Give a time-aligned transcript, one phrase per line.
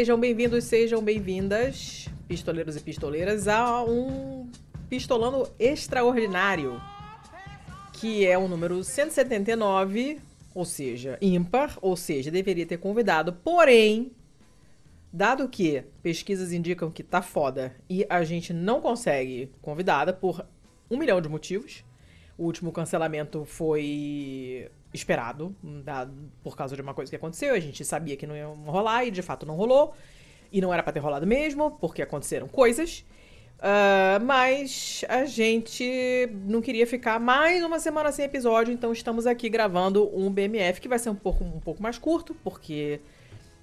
[0.00, 4.50] Sejam bem-vindos, sejam bem-vindas, pistoleiros e pistoleiras, a um
[4.88, 6.80] Pistolando Extraordinário,
[7.92, 10.18] que é o número 179,
[10.54, 14.10] ou seja, ímpar, ou seja, deveria ter convidado, porém,
[15.12, 20.46] dado que pesquisas indicam que tá foda e a gente não consegue convidada por
[20.90, 21.84] um milhão de motivos,
[22.38, 25.54] o último cancelamento foi esperado,
[25.84, 26.12] dado,
[26.42, 27.54] por causa de uma coisa que aconteceu.
[27.54, 29.94] A gente sabia que não ia rolar e de fato não rolou.
[30.52, 33.04] E não era pra ter rolado mesmo, porque aconteceram coisas.
[33.60, 39.50] Uh, mas a gente não queria ficar mais uma semana sem episódio, então estamos aqui
[39.50, 43.00] gravando um BMF que vai ser um pouco, um pouco mais curto, porque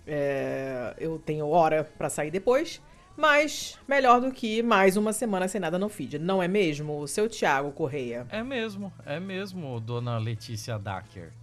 [0.05, 2.80] é, eu tenho hora para sair depois.
[3.17, 7.07] Mas melhor do que mais uma semana sem nada no feed, não é mesmo, o
[7.07, 8.27] seu Thiago Correia?
[8.29, 11.33] É mesmo, é mesmo, dona Letícia Dacker.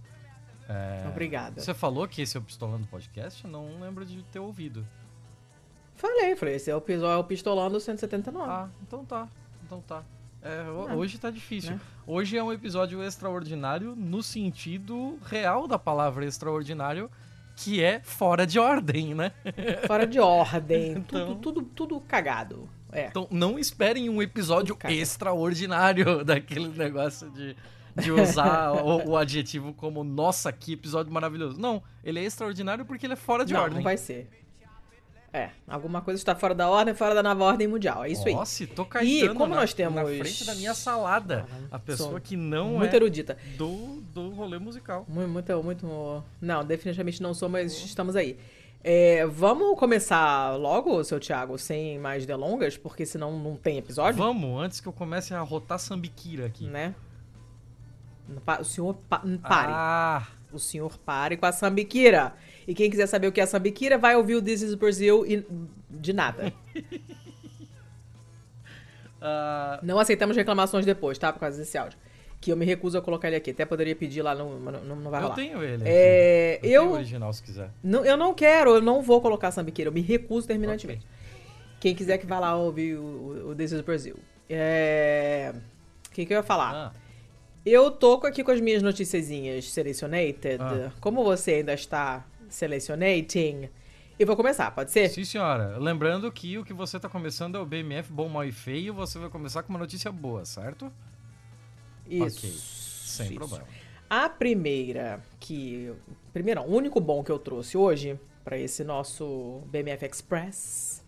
[0.69, 1.05] É...
[1.07, 1.59] Obrigada.
[1.59, 3.45] Você falou que esse é o Pistolando Podcast?
[3.45, 4.87] Não lembro de ter ouvido.
[5.95, 8.49] Falei, falei, esse é o, é o Pistolando 179.
[8.49, 9.27] Ah, então tá,
[9.65, 10.01] então tá.
[10.41, 11.71] É, ah, hoje tá difícil.
[11.71, 11.81] Né?
[12.07, 17.09] Hoje é um episódio extraordinário no sentido real da palavra extraordinário,
[17.55, 19.31] que é fora de ordem, né?
[19.87, 20.91] Fora de ordem.
[20.93, 21.27] então...
[21.27, 22.69] tudo, tudo, tudo cagado.
[22.91, 23.07] É.
[23.07, 27.55] Então não esperem um episódio extraordinário daquele negócio de,
[27.95, 31.59] de usar o, o, adjetivo como nossa, que episódio maravilhoso.
[31.59, 33.77] Não, ele é extraordinário porque ele é fora de não, ordem.
[33.77, 34.29] Não vai ser.
[35.35, 38.05] É, alguma coisa está fora da ordem, fora da nova ordem mundial.
[38.05, 38.35] É isso Nossa, aí.
[38.35, 39.95] Nossa, tô caindo e como na, nós temos...
[39.95, 41.45] na frente da minha salada.
[41.69, 43.37] a pessoa que não muito é erudita.
[43.57, 45.05] Do, do rolê musical.
[45.09, 46.23] Muito, muito, muito...
[46.39, 48.37] Não, definitivamente não sou, mas estamos aí.
[48.81, 54.17] É, vamos começar logo, seu Thiago, sem mais delongas, porque senão não tem episódio?
[54.17, 56.65] Vamos, antes que eu comece a rotar sambiquira aqui.
[56.65, 56.95] Né?
[58.57, 59.73] O senhor pa pare.
[59.73, 60.27] Ah.
[60.55, 62.33] O senhor pare com a sambiquira.
[62.67, 65.45] E quem quiser saber o que é sambiquira, vai ouvir o This is Brazil e
[65.89, 66.53] de nada.
[69.21, 69.83] uh...
[69.85, 71.31] Não aceitamos reclamações depois, tá?
[71.31, 71.97] Por causa desse áudio.
[72.39, 73.51] Que eu me recuso a colocar ele aqui.
[73.51, 75.33] Até poderia pedir lá, não, não, não vai rolar.
[75.33, 75.83] Eu tenho ele.
[75.85, 77.71] É, eu, eu tenho o original, se quiser.
[77.83, 79.89] Não, eu não quero, eu não vou colocar sambiqueira.
[79.89, 81.05] Eu me recuso terminantemente.
[81.05, 81.15] Okay.
[81.79, 84.17] Quem quiser que vá lá ouvir o, o This is Brazil.
[84.49, 85.53] É...
[86.07, 86.73] O que, que eu ia falar?
[86.73, 87.04] Ah.
[87.65, 90.61] Eu tô aqui com as minhas noticiazinhas selecionated.
[90.61, 90.91] Ah.
[91.01, 93.69] Como você ainda está selecionating.
[94.19, 95.09] E vou começar, pode ser?
[95.09, 95.77] Sim, senhora.
[95.79, 98.93] Lembrando que o que você está começando é o BMF Bom, Mal e Feio.
[98.93, 100.93] Você vai começar com uma notícia boa, certo?
[102.07, 102.37] Isso.
[102.37, 102.51] Ok.
[102.51, 103.35] Sem Isso.
[103.35, 103.65] problema.
[104.07, 105.91] A primeira que...
[106.31, 111.03] Primeiro, o único bom que eu trouxe hoje para esse nosso BMF Express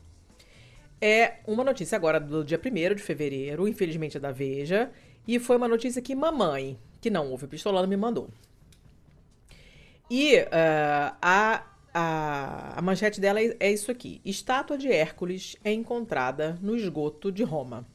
[1.00, 4.92] é uma notícia agora do dia 1 de fevereiro, infelizmente é da Veja,
[5.28, 8.30] e foi uma notícia que mamãe, que não ouve pistolando, me mandou.
[10.10, 15.72] E uh, a, a, a, manchete dela é, é isso aqui: Estátua de Hércules é
[15.74, 17.86] encontrada no esgoto de Roma.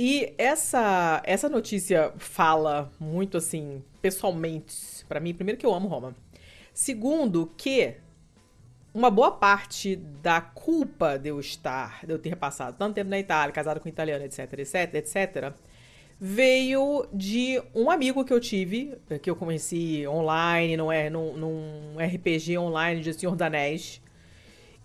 [0.00, 6.14] E essa, essa notícia fala muito assim, pessoalmente, para mim, primeiro que eu amo Roma.
[6.72, 7.96] Segundo, que
[8.92, 13.18] uma boa parte da culpa de eu estar, de eu ter passado tanto tempo na
[13.18, 15.52] Itália, casado com um italiano, etc, etc, etc,
[16.20, 22.58] veio de um amigo que eu tive, que eu conheci online, é, num, num RPG
[22.58, 24.00] online de Senhor da Anéis.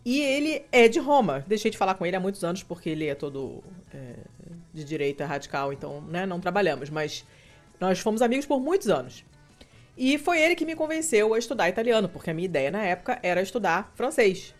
[0.05, 1.43] E ele é de Roma.
[1.47, 4.15] Deixei de falar com ele há muitos anos, porque ele é todo é,
[4.73, 6.89] de direita radical, então né, não trabalhamos.
[6.89, 7.25] Mas
[7.79, 9.25] nós fomos amigos por muitos anos.
[9.97, 13.19] E foi ele que me convenceu a estudar italiano, porque a minha ideia na época
[13.21, 14.55] era estudar francês.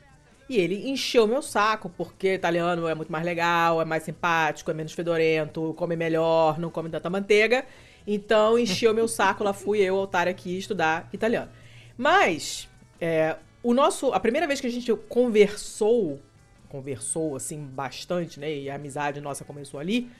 [0.49, 4.73] E ele encheu meu saco, porque italiano é muito mais legal, é mais simpático, é
[4.73, 7.65] menos fedorento, come melhor, não come tanta manteiga.
[8.05, 11.49] Então encheu meu saco, lá fui eu, otário, aqui estudar italiano.
[11.97, 12.69] Mas,
[12.99, 14.11] é, o nosso.
[14.13, 16.19] A primeira vez que a gente conversou,
[16.67, 18.53] conversou assim bastante, né?
[18.53, 20.11] E a amizade nossa começou ali,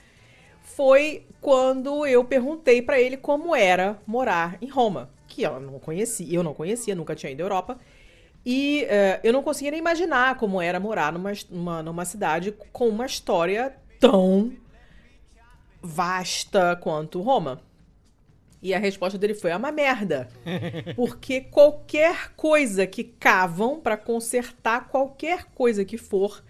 [0.63, 5.09] foi quando eu perguntei para ele como era morar em Roma.
[5.27, 7.77] Que ela não conhecia, eu não conhecia, nunca tinha ido à Europa.
[8.45, 12.89] E uh, eu não conseguia nem imaginar como era morar numa, numa, numa cidade com
[12.89, 14.53] uma história tão
[15.81, 17.61] vasta quanto Roma.
[18.61, 20.29] E a resposta dele foi: é uma merda.
[20.95, 26.41] Porque qualquer coisa que cavam para consertar qualquer coisa que for,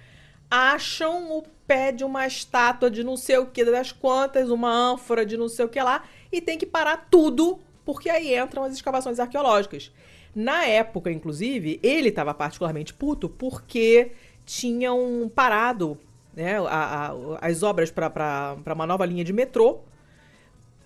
[0.49, 5.25] acham o pé de uma estátua de não sei o que das quantas, uma ânfora
[5.25, 8.73] de não sei o que lá, e tem que parar tudo, porque aí entram as
[8.73, 9.91] escavações arqueológicas.
[10.35, 14.11] Na época, inclusive, ele estava particularmente puto porque
[14.45, 15.97] tinham parado
[16.35, 19.81] né, a, a, as obras para uma nova linha de metrô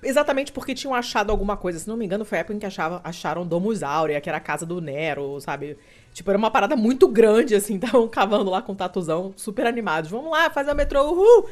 [0.07, 1.80] exatamente porque tinham achado alguma coisa.
[1.80, 4.38] Se não me engano, foi a época em que achava, acharam Domus Aurea, que era
[4.38, 5.77] a casa do Nero, sabe?
[6.13, 7.75] Tipo, era uma parada muito grande, assim.
[7.77, 10.09] Estavam cavando lá com o Tatuzão, super animados.
[10.09, 11.50] Vamos lá, fazer o metrô, uhul!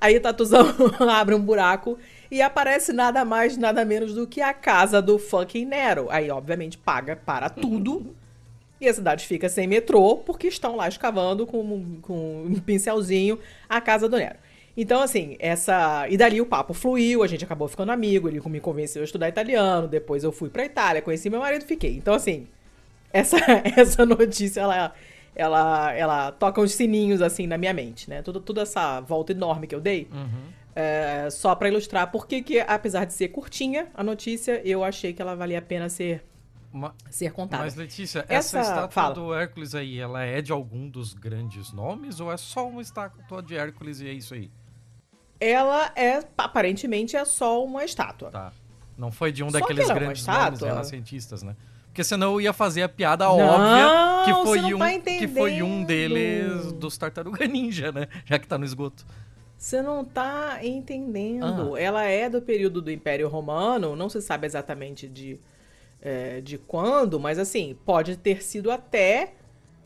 [0.00, 0.64] Aí o Tatuzão
[1.10, 1.98] abre um buraco
[2.30, 6.06] e aparece nada mais, nada menos do que a casa do fucking Nero.
[6.10, 8.14] Aí, obviamente, paga para tudo.
[8.80, 13.38] E a cidade fica sem metrô, porque estão lá escavando com, com um pincelzinho
[13.68, 14.38] a casa do Nero.
[14.80, 16.06] Então, assim, essa.
[16.08, 19.28] E dali o papo fluiu, a gente acabou ficando amigo, ele me convenceu a estudar
[19.28, 21.96] italiano, depois eu fui pra Itália, conheci meu marido fiquei.
[21.96, 22.46] Então, assim,
[23.12, 23.38] essa,
[23.76, 24.94] essa notícia, ela,
[25.34, 28.22] ela, ela toca uns sininhos, assim, na minha mente, né?
[28.22, 30.06] Toda, toda essa volta enorme que eu dei.
[30.12, 30.58] Uhum.
[30.76, 35.20] É, só para ilustrar por que, apesar de ser curtinha a notícia, eu achei que
[35.20, 36.24] ela valia a pena ser
[36.72, 37.64] Ma ser contada.
[37.64, 39.14] Mas, Letícia, essa, essa estátua fala.
[39.14, 43.42] do Hércules aí, ela é de algum dos grandes nomes ou é só uma estátua
[43.42, 44.48] de Hércules e é isso aí?
[45.40, 48.30] Ela é, aparentemente, é só uma estátua.
[48.30, 48.52] Tá.
[48.96, 51.54] Não foi de um só daqueles é grandes nomes renascentistas, né?
[51.86, 55.62] Porque senão eu ia fazer a piada não, óbvia que foi, um, tá que foi
[55.62, 58.06] um deles dos Tartaruga Ninja, né?
[58.24, 59.04] Já que tá no esgoto.
[59.56, 61.74] Você não tá entendendo.
[61.74, 61.80] Ah.
[61.80, 65.40] Ela é do período do Império Romano, não se sabe exatamente de,
[66.00, 69.34] é, de quando, mas assim, pode ter sido até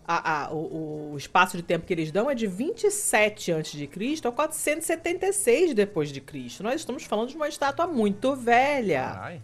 [0.06, 3.88] a, a, o, o, espaço de tempo que eles dão é de 27 a.C.
[4.25, 6.62] a 476 depois de Cristo.
[6.62, 9.40] Nós estamos falando de uma estátua muito velha.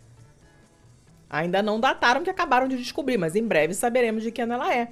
[1.30, 4.90] Ainda não dataram que acabaram de descobrir, mas em breve saberemos de quem ela é.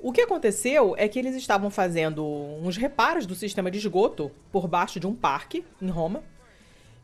[0.00, 4.66] O que aconteceu é que eles estavam fazendo uns reparos do sistema de esgoto por
[4.66, 6.24] baixo de um parque em Roma.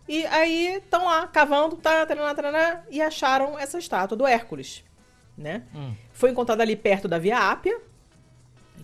[0.08, 4.82] E aí estão lá cavando, tá, taraná, taraná, e acharam essa estátua do Hércules
[5.38, 5.62] né?
[5.75, 5.94] Hum.
[6.12, 7.81] Foi encontrada ali perto da Via Ápia,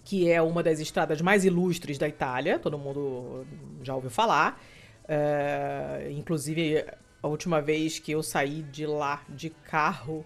[0.05, 3.45] que é uma das estradas mais ilustres da Itália, todo mundo
[3.83, 4.62] já ouviu falar.
[5.06, 6.85] É, inclusive,
[7.23, 10.25] a última vez que eu saí de lá de carro,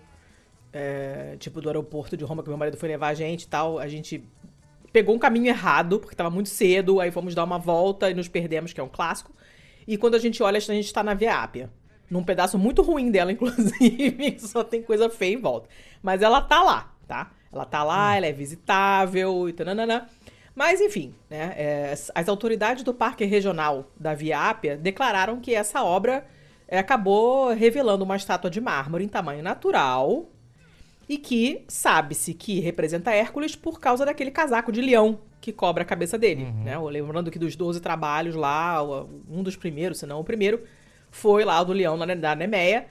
[0.73, 3.79] é, tipo do aeroporto de Roma, que meu marido foi levar a gente e tal,
[3.79, 4.23] a gente
[4.93, 8.29] pegou um caminho errado, porque estava muito cedo, aí fomos dar uma volta e nos
[8.29, 9.33] perdemos, que é um clássico.
[9.87, 11.71] E quando a gente olha, a gente está na Via Ápia
[12.11, 15.69] num pedaço muito ruim dela, inclusive, só tem coisa feia em volta.
[16.03, 17.31] Mas ela tá lá, tá?
[17.53, 18.15] Ela tá lá, hum.
[18.15, 20.09] ela é visitável e tananana.
[20.55, 25.85] Mas, enfim, né, é, as autoridades do Parque Regional da Via Ápia declararam que essa
[25.85, 26.27] obra
[26.67, 30.29] é, acabou revelando uma estátua de mármore em tamanho natural
[31.09, 35.87] e que sabe-se que representa Hércules por causa daquele casaco de leão que cobra a
[35.87, 36.43] cabeça dele.
[36.43, 36.65] Uhum.
[36.65, 36.79] Né?
[36.79, 38.83] Lembrando que dos 12 trabalhos lá,
[39.31, 40.63] um dos primeiros, se não o primeiro,
[41.11, 42.87] foi lá o do leão da Nemeia.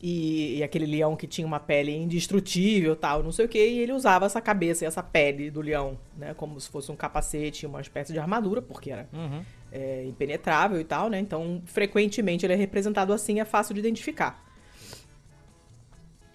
[0.00, 3.80] E, e, aquele leão que tinha uma pele indestrutível tal, não sei o que, e
[3.80, 6.32] ele usava essa cabeça e essa pele do leão, né?
[6.34, 9.42] Como se fosse um capacete, uma espécie de armadura, porque era uhum.
[9.72, 11.18] é, impenetrável e tal, né?
[11.18, 14.40] Então, frequentemente ele é representado assim, é fácil de identificar.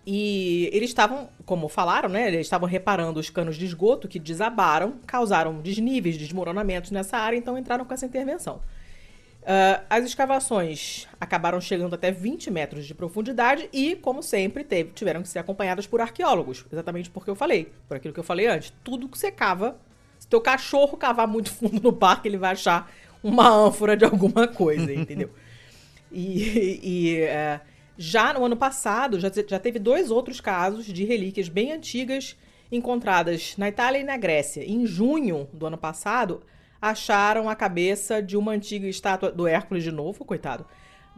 [0.05, 2.27] E eles estavam, como falaram, né?
[2.27, 7.57] Eles estavam reparando os canos de esgoto que desabaram, causaram desníveis, desmoronamentos nessa área, então
[7.57, 8.59] entraram com essa intervenção.
[9.43, 15.21] Uh, as escavações acabaram chegando até 20 metros de profundidade e, como sempre, teve, tiveram
[15.21, 16.65] que ser acompanhadas por arqueólogos.
[16.71, 18.73] Exatamente porque eu falei, por aquilo que eu falei antes.
[18.85, 19.77] Tudo que você cava,
[20.17, 22.89] se teu cachorro cavar muito fundo no parque, ele vai achar
[23.21, 25.29] uma ânfora de alguma coisa, entendeu?
[26.09, 27.59] E, e uh,
[27.97, 32.37] já no ano passado, já, já teve dois outros casos de relíquias bem antigas
[32.71, 34.63] encontradas na Itália e na Grécia.
[34.63, 36.41] Em junho do ano passado,
[36.83, 40.65] acharam a cabeça de uma antiga estátua do Hércules de novo, coitado,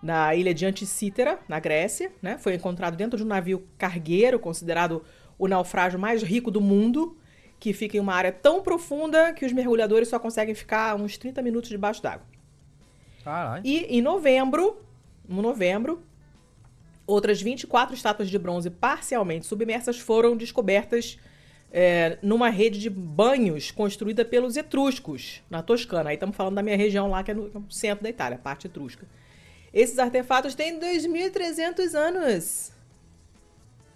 [0.02, 2.38] na ilha de Anticítera, na Grécia, né?
[2.38, 5.04] Foi encontrado dentro de um navio cargueiro, considerado
[5.40, 7.18] o naufrágio mais rico do mundo,
[7.60, 11.42] que fica em uma área tão profunda que os mergulhadores só conseguem ficar uns 30
[11.42, 12.28] minutos debaixo d'água.
[13.66, 14.86] E em novembro,
[15.28, 16.04] no novembro,
[17.08, 21.18] outras 24 estátuas de bronze parcialmente submersas foram descobertas
[21.72, 26.10] é, numa rede de banhos construída pelos etruscos, na Toscana.
[26.10, 28.68] Aí estamos falando da minha região lá, que é no centro da Itália, a parte
[28.68, 29.06] etrusca.
[29.74, 32.72] Esses artefatos têm 2.300 anos.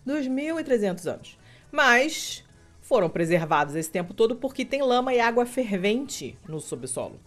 [0.06, 1.40] 2.300 anos.
[1.72, 2.44] Mas
[2.82, 7.20] foram preservados esse tempo todo porque tem lama e água fervente no subsolo.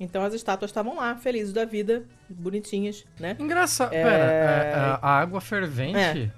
[0.00, 3.36] Então as estátuas estavam lá, felizes da vida, bonitinhas, né?
[3.38, 3.92] Engraçado.
[3.92, 4.02] É...
[4.02, 6.30] Pera, é, a, a água fervente é.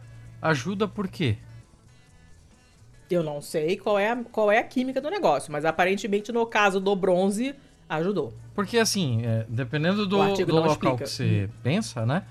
[0.42, 1.38] ajuda por quê?
[3.14, 6.46] Eu não sei qual é, a, qual é a química do negócio, mas aparentemente no
[6.46, 7.54] caso do bronze
[7.88, 8.32] ajudou.
[8.54, 10.96] Porque assim, é, dependendo do, do local explica.
[11.04, 11.54] que você hum.
[11.62, 12.24] pensa, né?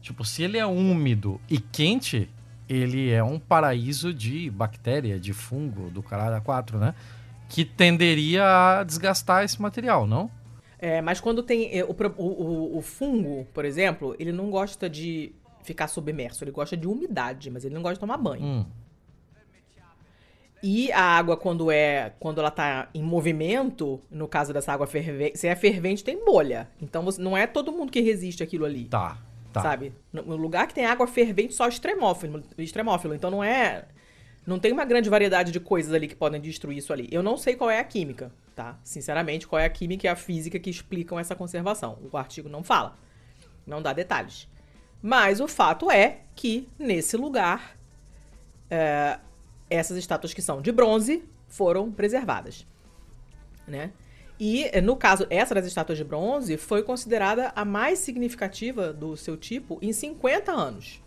[0.00, 2.28] Tipo, se ele é úmido e quente,
[2.68, 6.94] ele é um paraíso de bactéria, de fungo, do caralho a quatro, né?
[7.48, 8.44] Que tenderia
[8.80, 10.30] a desgastar esse material, não?
[10.78, 11.78] É, mas quando tem.
[11.78, 16.44] é, o, o- o fungo, por exemplo, ele não gosta de ficar submerso.
[16.44, 18.44] Ele gosta de umidade, mas ele não gosta de tomar banho.
[18.44, 18.66] Hum.
[20.66, 22.14] E a água, quando é.
[22.18, 26.70] Quando ela tá em movimento, no caso dessa água fervente, se é fervente, tem bolha.
[26.80, 28.86] Então você- não é todo mundo que resiste aquilo ali.
[28.86, 29.18] Tá,
[29.52, 29.60] tá.
[29.60, 29.92] Sabe?
[30.10, 33.14] No lugar que tem água fervente, só extremófilo, extremófilo.
[33.14, 33.84] Então não é.
[34.46, 37.08] Não tem uma grande variedade de coisas ali que podem destruir isso ali.
[37.12, 38.78] Eu não sei qual é a química, tá?
[38.82, 41.98] Sinceramente, qual é a química e a física que explicam essa conservação.
[42.10, 42.96] O artigo não fala.
[43.66, 44.48] Não dá detalhes.
[45.02, 47.76] Mas o fato é que, nesse lugar,
[48.70, 49.18] é,
[49.68, 52.66] essas estátuas que são de bronze foram preservadas.
[53.66, 53.92] Né?
[54.38, 59.16] E, eh, no caso, essa das estátuas de bronze foi considerada a mais significativa do
[59.16, 61.02] seu tipo em 50 anos.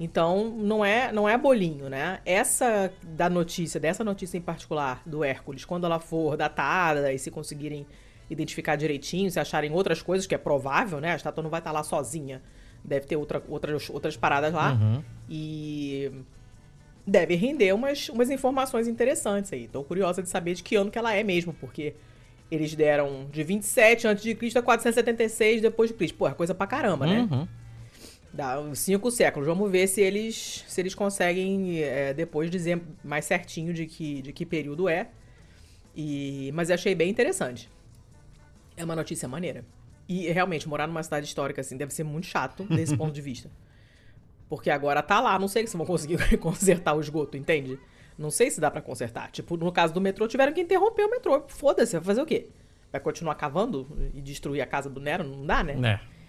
[0.00, 2.20] Então, não é, não é bolinho, né?
[2.24, 7.30] Essa da notícia, dessa notícia em particular do Hércules, quando ela for datada e se
[7.30, 7.86] conseguirem
[8.28, 11.12] identificar direitinho, se acharem outras coisas, que é provável, né?
[11.12, 12.42] A estátua não vai estar lá sozinha.
[12.82, 14.72] Deve ter outra, outras, outras paradas lá.
[14.72, 15.04] Uhum.
[15.28, 16.10] E
[17.06, 19.68] deve render umas, umas informações interessantes aí.
[19.68, 21.94] Tô curiosa de saber de que ano que ela é mesmo, porque
[22.50, 24.58] eles deram de 27 a.C.
[24.58, 26.16] a 476 depois de Cristo.
[26.16, 27.28] Pô, é coisa pra caramba, né?
[27.30, 27.48] Uhum.
[28.32, 29.46] Dá cinco séculos.
[29.46, 34.32] Vamos ver se eles se eles conseguem é, depois dizer mais certinho de que, de
[34.32, 35.08] que período é.
[35.94, 37.68] E, mas eu achei bem interessante.
[38.76, 39.64] É uma notícia maneira.
[40.08, 43.50] E realmente, morar numa cidade histórica assim deve ser muito chato desse ponto de vista.
[44.52, 47.80] Porque agora tá lá, não sei se vão conseguir consertar o esgoto, entende?
[48.18, 49.30] Não sei se dá pra consertar.
[49.30, 51.42] Tipo, no caso do metrô, tiveram que interromper o metrô.
[51.48, 52.48] Foda-se, vai fazer o quê?
[52.92, 55.24] Vai continuar cavando e destruir a casa do Nero?
[55.24, 55.72] Não dá, né?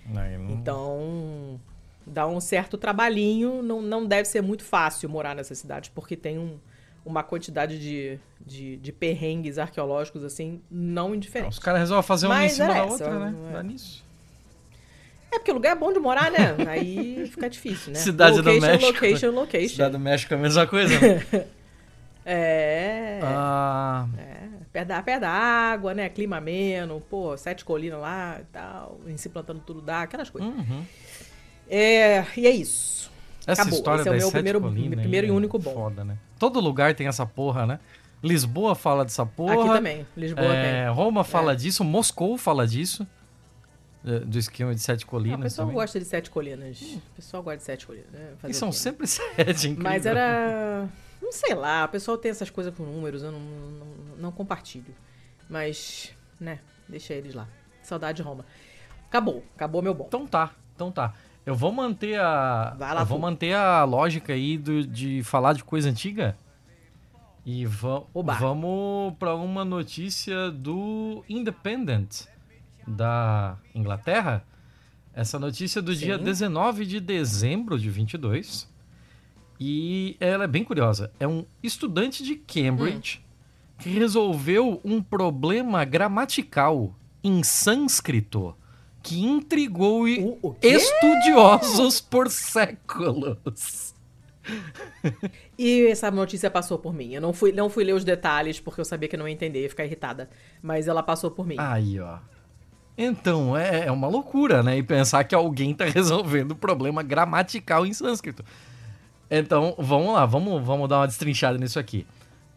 [0.07, 0.37] É.
[0.37, 1.59] Não- Então,
[2.07, 3.61] dá um certo trabalhinho.
[3.61, 6.57] Não, não deve ser muito fácil morar nessa cidade, porque tem um-
[7.05, 11.59] uma quantidade de, de, de perrengues arqueológicos, assim, não Os indiferentes.
[11.59, 13.35] caras resolvem fazer uma em cima era da essa, outra, né?
[13.49, 13.51] é?
[13.51, 14.01] Dá nisso.
[15.33, 16.55] É porque o lugar é bom de morar, né?
[16.67, 17.99] Aí fica difícil, né?
[17.99, 18.91] Cidade do location, México.
[18.93, 19.67] Location, location.
[19.69, 21.45] Cidade do México é a mesma coisa, né?
[22.25, 24.43] É, Ah, é.
[24.71, 26.07] Perto da, perto da água, né?
[26.07, 30.49] Clima ameno, pô, sete colinas lá e tal, em se plantando tudo dá, aquelas coisas.
[30.49, 30.85] uhum.
[31.69, 33.11] É, e é isso.
[33.45, 33.77] Essa Acabou.
[33.77, 35.73] história Esse é o meu sete primeiro- colinas primeiro e é único bom.
[35.73, 36.15] Foda, né?
[36.39, 37.79] Todo lugar tem essa porra, né?
[38.23, 39.55] Lisboa fala dessa porra.
[39.55, 40.93] Aqui também, Lisboa É, tem.
[40.93, 41.55] Roma fala É.
[41.55, 43.05] disso, Moscou fala disso.
[44.05, 45.39] É, Do esquema de sete Não, colinas.
[45.39, 45.81] o pessoal também.
[45.81, 46.81] gosta de sete colinas.
[46.81, 48.09] O pessoal gosta de sete colinas.
[48.11, 48.33] Né?
[48.49, 49.83] E são sempre sete, incrível.
[49.83, 50.87] Mas era.
[51.21, 54.93] Não sei lá, o pessoal tem essas coisas com números, eu não, não, não compartilho.
[55.49, 57.47] Mas, né, deixa eles lá.
[57.81, 58.45] Saudade de Roma.
[59.07, 60.05] Acabou, acabou meu bom.
[60.07, 61.13] Então tá, então tá.
[61.45, 62.75] Eu vou manter a.
[62.77, 63.21] Vai lá, eu vou Fu.
[63.21, 66.37] manter a lógica aí do- de falar de coisa antiga.
[67.45, 68.33] E va Oba.
[68.35, 72.25] vamos pra uma notícia do Independent
[72.87, 74.45] da Inglaterra.
[75.13, 76.23] Essa notícia do dia Sim.
[76.23, 78.71] 19 de dezembro de 22.
[79.59, 81.11] E ela é bem curiosa.
[81.19, 83.23] É um estudante de Cambridge
[83.77, 88.55] que resolveu um problema gramatical em sânscrito
[89.03, 93.93] que intrigou O, o estudiosos por séculos.
[95.57, 97.13] E essa notícia passou por mim.
[97.13, 99.61] Eu não fui, não fui ler os detalhes porque eu sabia que não ia entender,
[99.61, 100.29] ia ficar irritada.
[100.61, 101.55] Mas ela passou por mim.
[101.59, 102.17] Aí, ó.
[102.97, 104.77] Então, é, é uma loucura, né?
[104.77, 108.43] E pensar que alguém tá resolvendo o problema gramatical em sânscrito.
[109.29, 112.05] Então, vamos lá, vamos, vamos dar uma destrinchada nisso aqui.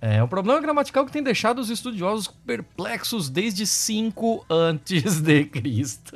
[0.00, 6.12] É um problema gramatical que tem deixado os estudiosos perplexos desde 5 antes de Cristo.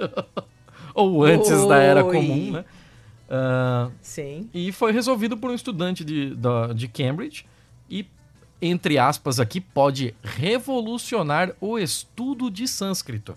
[0.94, 2.14] Ou antes da Era Oi.
[2.14, 2.64] Comum, né?
[3.32, 4.50] Ah, Sim.
[4.52, 7.46] e foi resolvido por um estudante de, da- de Cambridge
[7.88, 8.04] e,
[8.60, 13.36] entre aspas aqui, pode revolucionar o estudo de sânscrito.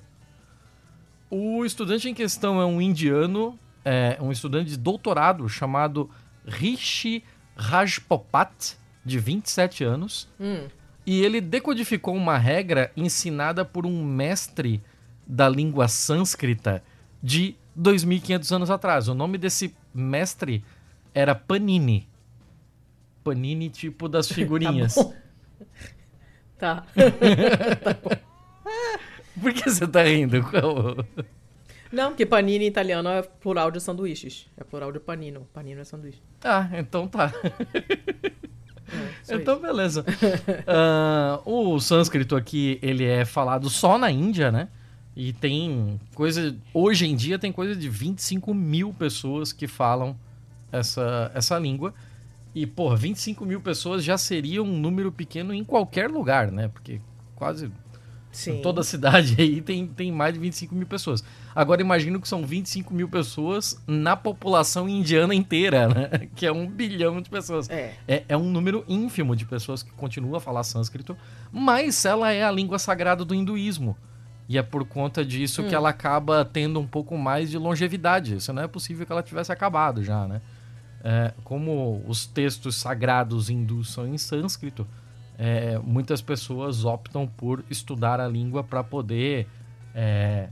[1.35, 6.07] O estudante em questão é um indiano, é um estudante de doutorado chamado
[6.45, 7.23] Rishi
[7.55, 10.67] Rajpopat, de 27 anos, Hum.
[11.07, 14.79] e ele decodificou uma regra ensinada por um mestre
[15.25, 16.83] da língua sânscrita
[17.21, 19.07] de 2.500 anos atrás.
[19.07, 20.63] O nome desse mestre
[21.15, 22.07] era Panini.
[23.23, 24.95] Panini, tipo das figurinhas.
[26.59, 28.09] Tá bom.
[28.13, 28.21] Tá.
[29.39, 30.41] Por que você tá rindo?
[30.43, 31.05] Qual-
[31.91, 34.47] Não, porque panini em italiano é plural de sanduíches.
[34.57, 35.47] É plural de panino.
[35.53, 36.21] Panino é sanduíche.
[36.43, 37.31] Ah, então tá.
[39.27, 40.05] É, Então, beleza.
[40.67, 44.67] Ah, o sânscrito aqui, ele é falado só na Índia, né?
[45.15, 46.55] E tem coisa.
[46.73, 50.15] Hoje em dia tem coisa de 25 mil pessoas que falam
[50.71, 51.93] essa, essa língua.
[52.55, 56.67] E, porra, 25 mil pessoas já seria um número pequeno em qualquer lugar, né?
[56.67, 56.99] Porque
[57.35, 57.71] quase.
[58.33, 58.61] Sim.
[58.61, 61.23] Toda a cidade aí tem, tem mais de 25 mil pessoas.
[61.55, 66.09] Agora imagino que são 25 mil pessoas na população indiana inteira, né?
[66.35, 67.69] Que é um bilhão de pessoas.
[67.69, 67.93] É.
[68.07, 71.15] É, é um número ínfimo de pessoas que continuam a falar sânscrito,
[71.51, 73.95] mas ela é a língua sagrada do hinduísmo.
[74.49, 78.35] E é por conta disso que ela acaba tendo um pouco mais de longevidade.
[78.35, 80.41] Isso não é possível que ela tivesse acabado já, né?
[81.03, 84.87] É, como os textos sagrados hindus são em sânscrito,
[85.45, 89.45] é, muitas pessoas optam por estudar a língua para poder
[89.93, 90.47] é,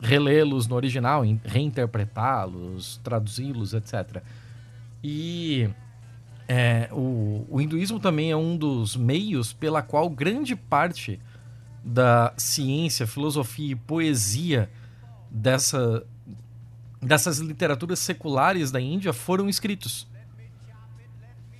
[0.00, 4.22] relê-los no original, reinterpretá-los, traduzi-los, etc.
[5.04, 5.68] E
[6.48, 11.20] é, o, o hinduísmo também é um dos meios pela qual grande parte
[11.84, 14.70] da ciência, filosofia e poesia
[15.30, 16.02] dessa,
[16.98, 20.08] dessas literaturas seculares da Índia foram escritos.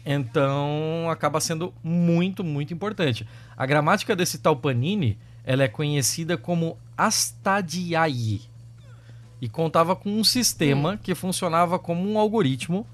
[0.04, 3.26] Então acaba sendo muito, muito importante.
[3.56, 8.42] A gramática desse tal Panini ela é conhecida como Astadhyayi
[9.40, 12.86] e contava com um sistema que funcionava como um algoritmo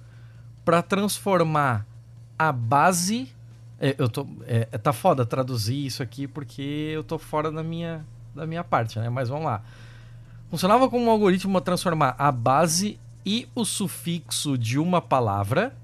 [0.64, 1.86] para transformar
[2.38, 3.28] a base.
[3.80, 6.62] É, eu tô, é, tá foda traduzir isso aqui porque
[6.94, 9.08] eu tô fora da minha, da minha parte, né?
[9.08, 9.62] Mas vamos lá.
[10.48, 15.76] Funcionava como um algoritmo para transformar a base e o sufixo de uma palavra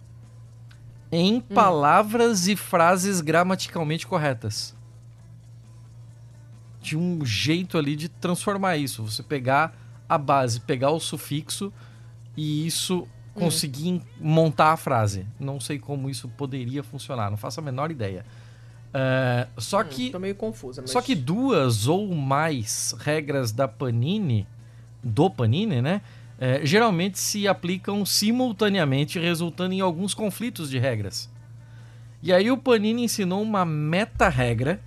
[1.13, 4.75] em palavras e frases gramaticalmente corretas.
[6.81, 9.03] Tinha um jeito ali de transformar isso.
[9.05, 9.73] Você pegar
[10.09, 11.73] a base, pegar o sufixo
[12.37, 15.27] e isso conseguir em- montar a frase.
[15.39, 18.25] Não sei como isso poderia funcionar, não faço a menor ideia.
[18.95, 20.91] É, só que Tô meio confusa, mas...
[20.91, 24.47] só que duas ou mais regras da Panini,
[25.03, 26.03] do Panini, né?
[26.45, 31.31] É, geralmente se aplicam simultaneamente, resultando em alguns conflitos de regras.
[32.21, 34.81] E aí o Panini ensinou uma meta-regra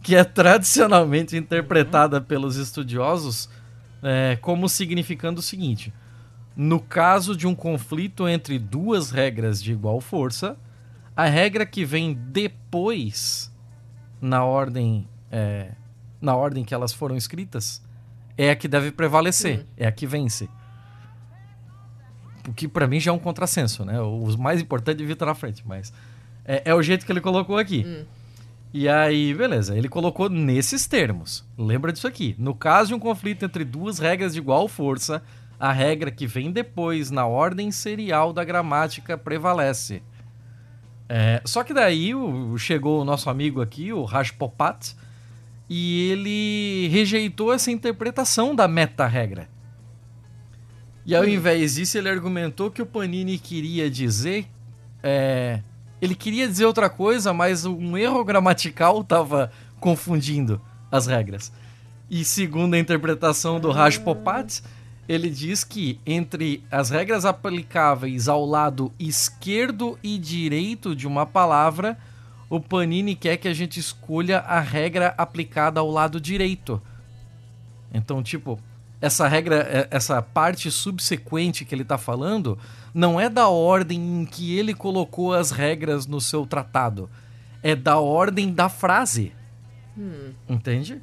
[0.00, 3.50] que é tradicionalmente interpretada pelos estudiosos
[4.00, 5.92] é, como significando o seguinte:
[6.54, 10.56] no caso de um conflito entre duas regras de igual força,
[11.16, 13.52] a regra que vem depois
[14.20, 15.72] na ordem é,
[16.20, 17.82] na ordem que elas foram escritas
[18.36, 20.48] é a que deve prevalecer, é a que vence.
[22.48, 24.00] O que pra mim já é um contrassenso, né?
[24.00, 25.92] O mais importante devia estar na frente, mas
[26.44, 27.84] é, é o jeito que ele colocou aqui.
[28.72, 31.44] E aí, beleza, ele colocou nesses termos.
[31.56, 32.34] Lembra disso aqui.
[32.38, 35.22] No caso de um conflito entre duas regras de igual força,
[35.60, 40.02] a regra que vem depois na ordem serial da gramática prevalece.
[41.08, 44.94] É, só que daí o- chegou o nosso amigo aqui, o Rajpopat,
[45.68, 49.48] e ele rejeitou essa interpretação da meta-regra.
[51.08, 54.46] E ao invés disso, ele argumentou que o Panini queria dizer.
[55.02, 55.62] é,
[56.02, 60.60] ele queria dizer outra coisa, mas um erro gramatical estava confundindo
[60.92, 61.50] as regras.
[62.10, 64.62] E segundo a interpretação do Rajpopat,
[65.08, 71.96] ele diz que entre as regras aplicáveis ao lado esquerdo e direito de uma palavra,
[72.50, 76.82] o Panini quer que a gente escolha a regra aplicada ao lado direito.
[77.94, 78.60] Então, tipo,
[79.00, 82.58] essa regra, é- essa parte subsequente que ele tá falando,
[82.92, 87.08] não é da ordem em que ele colocou as regras no seu tratado.
[87.62, 89.32] É da ordem da frase.
[90.48, 91.00] Entende?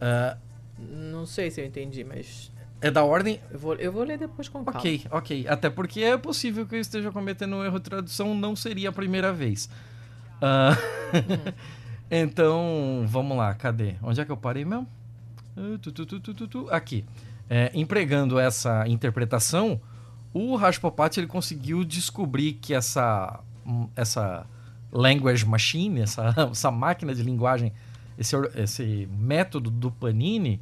[0.00, 0.36] Ah,
[0.78, 2.50] Não sei se eu entendi, mas
[2.80, 3.38] é da ordem.
[3.52, 4.80] eu vou, eu vou ler depois com calma.
[4.80, 5.46] Ok, ok.
[5.48, 8.92] Até porque é possível que eu esteja cometendo um erro de tradução, não seria a
[8.92, 9.68] primeira vez.
[10.40, 10.76] Ah,
[12.10, 13.94] então, vamos lá, cadê?
[14.02, 14.88] Onde é que eu parei mesmo?
[16.70, 17.04] Aqui.
[17.48, 19.80] É, empregando essa interpretação,
[20.32, 24.46] o Rashpopat ele conseguiu descobrir que essa, hum, essa
[24.90, 27.72] language machine, essa, essa máquina de linguagem,
[28.18, 30.60] esse, esse método do Panini,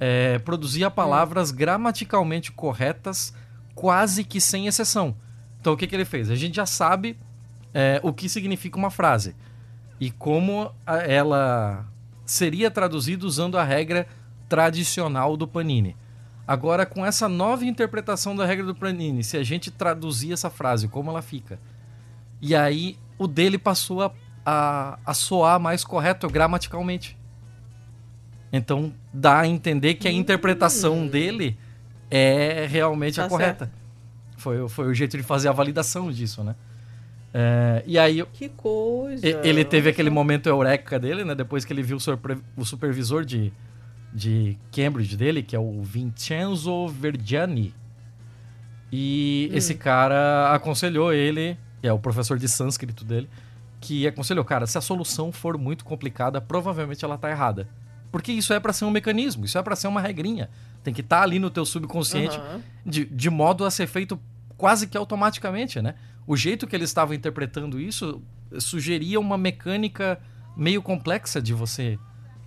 [0.00, 3.34] é, produzia palavras gramaticalmente corretas,
[3.74, 5.14] quase que sem exceção.
[5.60, 6.30] Então o que, que ele fez?
[6.30, 7.16] A gente já sabe
[7.72, 9.36] é, o que significa uma frase
[10.00, 10.72] e como
[11.06, 11.86] ela
[12.24, 14.06] seria traduzida usando a regra
[14.52, 15.96] tradicional do Panini.
[16.46, 20.88] Agora, com essa nova interpretação da regra do Panini, se a gente traduzir essa frase,
[20.88, 21.58] como ela fica?
[22.38, 24.12] E aí, o dele passou a,
[24.44, 27.16] a, a soar mais correto gramaticalmente.
[28.52, 31.56] Então, dá a entender que a interpretação dele
[32.10, 33.72] é realmente a Tá correta.
[34.36, 36.54] Foi, foi o jeito de fazer a validação disso, né?
[37.32, 39.26] É, e aí, Que coisa.
[39.42, 41.34] Ele teve aquele momento eureka dele, né?
[41.34, 43.50] Depois que ele viu o, o supervisor de,
[44.12, 47.74] de Cambridge dele, que é o Vincenzo Vergiani.
[48.90, 53.28] E esse cara aconselhou ele, que é o professor de sânscrito dele,
[53.80, 57.68] que aconselhou, cara, se a solução for muito complicada, provavelmente ela tá errada.
[58.12, 60.50] Porque isso é para ser um mecanismo, isso é para ser uma regrinha.
[60.84, 62.60] Tem que estar tá ali no teu subconsciente Aham.
[62.84, 64.20] de, de modo a ser feito
[64.58, 65.94] quase que automaticamente, né?
[66.26, 68.22] O jeito que ele estava interpretando isso
[68.58, 70.20] sugeria uma mecânica
[70.54, 71.98] meio complexa de você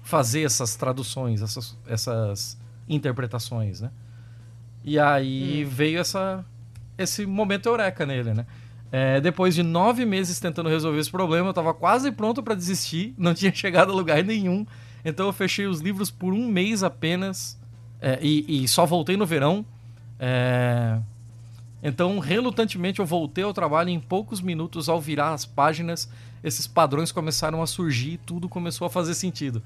[0.05, 3.89] fazer essas traduções, essas, essas interpretações, né?
[4.83, 6.45] E aí veio essa,
[6.95, 8.45] esse momento eureka nele, né?
[8.91, 13.15] É, depois de nove meses tentando resolver esse problema, eu estava quase pronto para desistir,
[13.17, 14.63] não tinha chegado a lugar nenhum.
[15.03, 17.59] Então eu fechei os livros por um mês apenas
[17.99, 19.65] é, e, e só voltei no verão.
[20.19, 20.99] É,
[21.81, 26.07] então, relutantemente, eu voltei ao trabalho e em poucos minutos, ao virar as páginas,
[26.43, 29.63] esses padrões começaram a surgir e tudo começou a fazer sentido.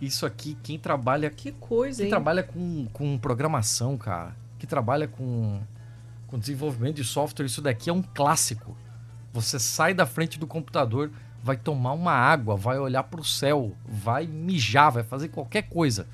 [0.00, 2.10] Isso aqui, quem trabalha Que coisa, quem hein?
[2.10, 5.60] trabalha com, com programação, cara, que trabalha com,
[6.26, 8.76] com desenvolvimento de software, isso daqui é um clássico.
[9.32, 11.10] Você sai da frente do computador,
[11.42, 16.06] vai tomar uma água, vai olhar pro céu, vai mijar, vai fazer qualquer coisa.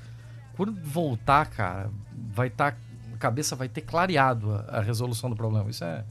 [0.55, 1.89] Quando voltar, cara,
[2.33, 2.77] vai estar.
[3.13, 5.69] a cabeça vai ter clareado a, a resolução do problema.
[5.69, 6.03] Isso é.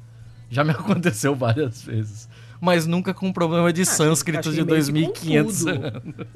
[0.49, 2.29] Já me aconteceu várias vezes.
[2.61, 5.71] Mas nunca com um problema de Acho- sânscrito de que meio que com 2500 tudo.
[5.87, 6.27] anos.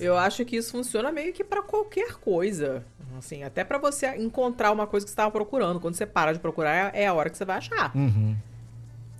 [0.00, 2.84] Eu acho que isso funciona meio que pra qualquer coisa.
[3.18, 5.80] Assim, até pra você encontrar uma coisa que você estava procurando.
[5.80, 7.90] Quando você para de procurar, é a hora que você vai achar.
[7.96, 8.36] Uhum.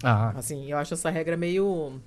[0.03, 1.99] Ah, Assim, eu acho essa regra meio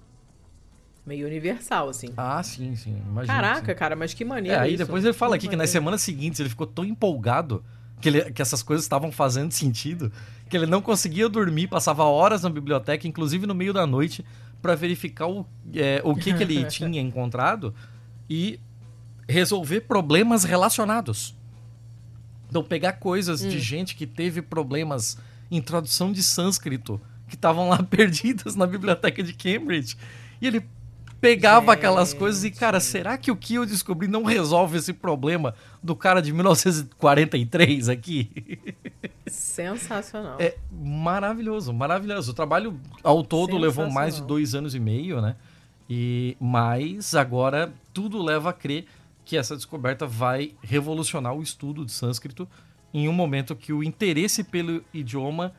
[1.06, 2.10] meio universal, assim.
[2.16, 2.96] ah, sim, sim.
[3.10, 3.78] Imagino, Caraca, sim.
[3.80, 4.86] cara, mas que maneiro É, aí isso.
[4.86, 5.72] depois ele fala aqui que nas maneiro.
[5.72, 7.64] semanas seguintes ele ficou tão empolgado
[8.00, 10.12] que, ele- que essas coisas estavam fazendo sentido
[10.50, 14.26] que ele não conseguia dormir, passava horas na biblioteca, inclusive no meio da noite,
[14.62, 17.74] para verificar o, é, o que, que ele tinha encontrado
[18.30, 18.60] e
[19.28, 21.36] resolver problemas relacionados.
[22.50, 25.20] Então, pegar coisas de gente que teve problemas
[25.52, 29.96] em tradução de sânscrito que estavam lá perdidas na biblioteca de Cambridge.
[30.42, 30.66] E ele
[31.20, 35.54] pegava aquelas coisas e, cara, será que o que eu descobri não resolve esse problema
[35.84, 38.30] do cara de 1943 aqui?
[39.28, 40.38] Sensacional.
[40.40, 42.32] É maravilhoso, maravilhoso.
[42.32, 45.36] O trabalho ao todo levou mais de dois anos e meio, né?
[45.90, 48.86] E mas agora tudo leva a crer
[49.26, 52.48] que essa descoberta vai revolucionar o estudo de sânscrito
[52.94, 55.54] em um momento que o interesse pelo idioma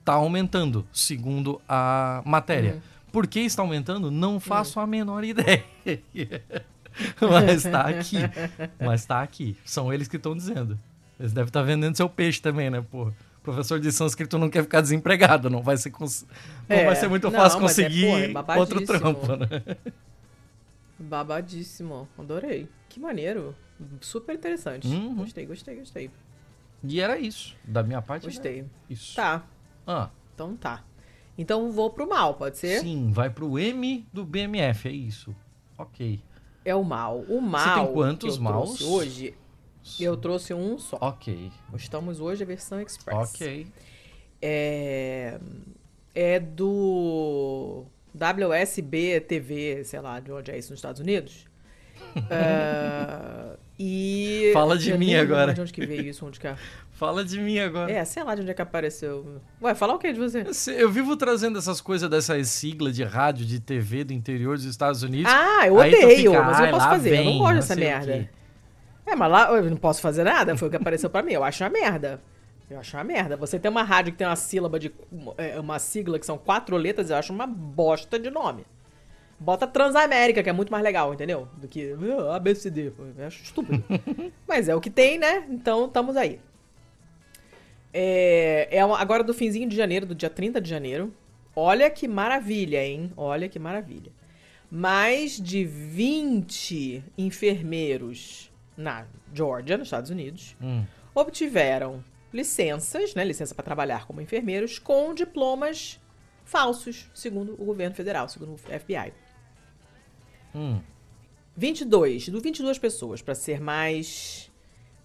[0.00, 2.82] está aumentando, segundo a matéria.
[3.14, 4.10] Por que está aumentando?
[4.10, 5.62] Não faço a menor ideia.
[7.20, 8.16] Mas está aqui.
[8.84, 9.56] Mas está aqui.
[9.64, 10.76] São eles que estão dizendo.
[11.18, 13.12] Eles devem estar vendendo seu peixe também, né, pô?
[13.40, 16.26] Professor de sânscrito não quer ficar desempregado, não vai ser, cons...
[16.68, 19.46] não É, vai ser muito não, fácil é, conseguir pô, é outro trampo, né?
[20.98, 22.08] Babadíssimo.
[22.18, 22.68] Adorei.
[22.88, 23.54] Que maneiro.
[24.00, 24.88] Super interessante.
[24.88, 25.14] Uhum.
[25.14, 26.10] Gostei, gostei, gostei.
[26.82, 27.54] E era isso.
[27.64, 28.64] Da minha parte, era Gostei.
[28.90, 29.14] isso.
[29.14, 29.42] Tá,
[29.86, 30.82] Ah, então tá.
[31.36, 32.80] Então vou pro mal, pode ser?
[32.80, 35.34] sim, vai pro M do BMF, é isso.
[35.76, 36.20] Ok.
[36.64, 37.24] É o mal.
[37.28, 37.92] O mal.
[37.92, 38.80] quantos que eu maus?
[38.80, 39.34] Hoje,
[40.00, 40.96] eu trouxe um só.
[41.00, 41.50] Ok.
[41.74, 43.34] Estamos hoje a versão Express.
[43.34, 43.66] Ok.
[44.40, 45.38] É,
[46.14, 51.46] é do WSB TV, sei lá de onde é isso nos Estados Unidos.
[52.30, 54.50] É, e.
[54.52, 55.52] Fala de eu mim agora.
[55.54, 56.24] De onde que veio isso?
[56.26, 56.56] Onde que é?
[56.92, 57.90] Fala de mim agora.
[57.90, 59.40] É, sei lá de onde é que apareceu.
[59.60, 60.44] Ué, falar o que de você?
[60.76, 64.64] Eu Eu vivo trazendo essas coisas dessas siglas de rádio, de TV do interior dos
[64.64, 65.30] Estados Unidos.
[65.32, 67.10] Ah, eu odeio, fica, mas eu "Ai, posso fazer.
[67.10, 68.12] eu vem, não gosto dessa merda.
[68.12, 68.28] quê."
[69.06, 71.32] É, mas lá eu não posso fazer nada, foi o que apareceu pra mim.
[71.32, 72.20] Eu acho uma merda.
[72.70, 73.36] Eu acho uma merda.
[73.36, 74.90] Você tem uma rádio que tem uma sílaba de.
[75.36, 78.64] é, uma sigla que são quatro letras, eu acho uma bosta de nome.
[79.38, 81.48] Bota Transamérica, que é muito mais legal, entendeu?
[81.56, 81.94] Do que
[82.28, 82.92] ah, ABCD.
[83.16, 83.82] Eu acho estúpido.
[84.46, 85.44] Mas é o que tem, né?
[85.50, 86.40] Então estamos aí.
[87.92, 91.12] É, é agora do finzinho de janeiro, do dia 30 de janeiro.
[91.54, 93.12] Olha que maravilha, hein?
[93.16, 94.10] Olha que maravilha.
[94.70, 100.84] Mais de 20 enfermeiros na Georgia, nos Estados Unidos, Hum.
[101.14, 106.00] obtiveram licenças, né, licença para trabalhar como enfermeiros, com diplomas
[106.44, 109.12] falsos, segundo o governo federal, segundo o FBI.
[110.54, 110.80] Hum.
[111.56, 114.50] 22, do 22 pessoas, para ser mais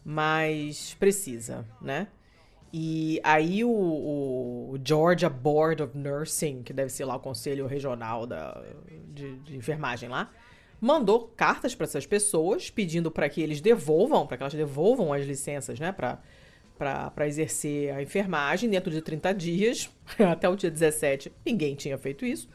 [0.03, 2.07] mais precisa, né?
[2.71, 8.27] E aí o, o Georgia Board of Nursing, que deve ser lá o conselho regional
[8.27, 8.63] da,
[9.07, 10.31] de, de enfermagem lá,
[10.79, 15.25] mandou cartas para essas pessoas pedindo para que eles devolvam, para que elas devolvam as
[15.25, 16.19] licenças, né, para
[16.77, 22.25] para exercer a enfermagem dentro de 30 dias, até o dia 17, ninguém tinha feito
[22.25, 22.47] isso,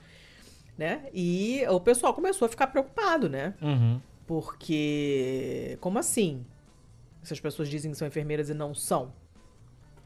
[0.77, 1.03] né?
[1.13, 3.55] E o pessoal começou a ficar preocupado, né?
[3.63, 4.01] Uhum.
[4.27, 5.79] Porque.
[5.81, 6.45] Como assim?
[7.23, 9.13] Essas pessoas dizem que são enfermeiras e não são.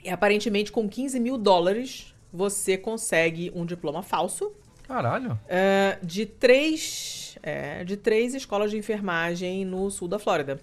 [0.04, 4.52] E aparentemente, com 15 mil dólares, você consegue um diploma falso
[4.86, 5.38] Caralho.
[5.48, 7.36] eh, de três.
[7.42, 10.60] é, de três escolas de enfermagem no sul da Flórida.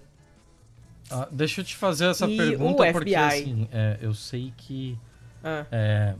[1.10, 4.98] Ah, deixa eu te fazer essa E pergunta, porque assim, é, eu sei que
[5.44, 6.14] Ah, é,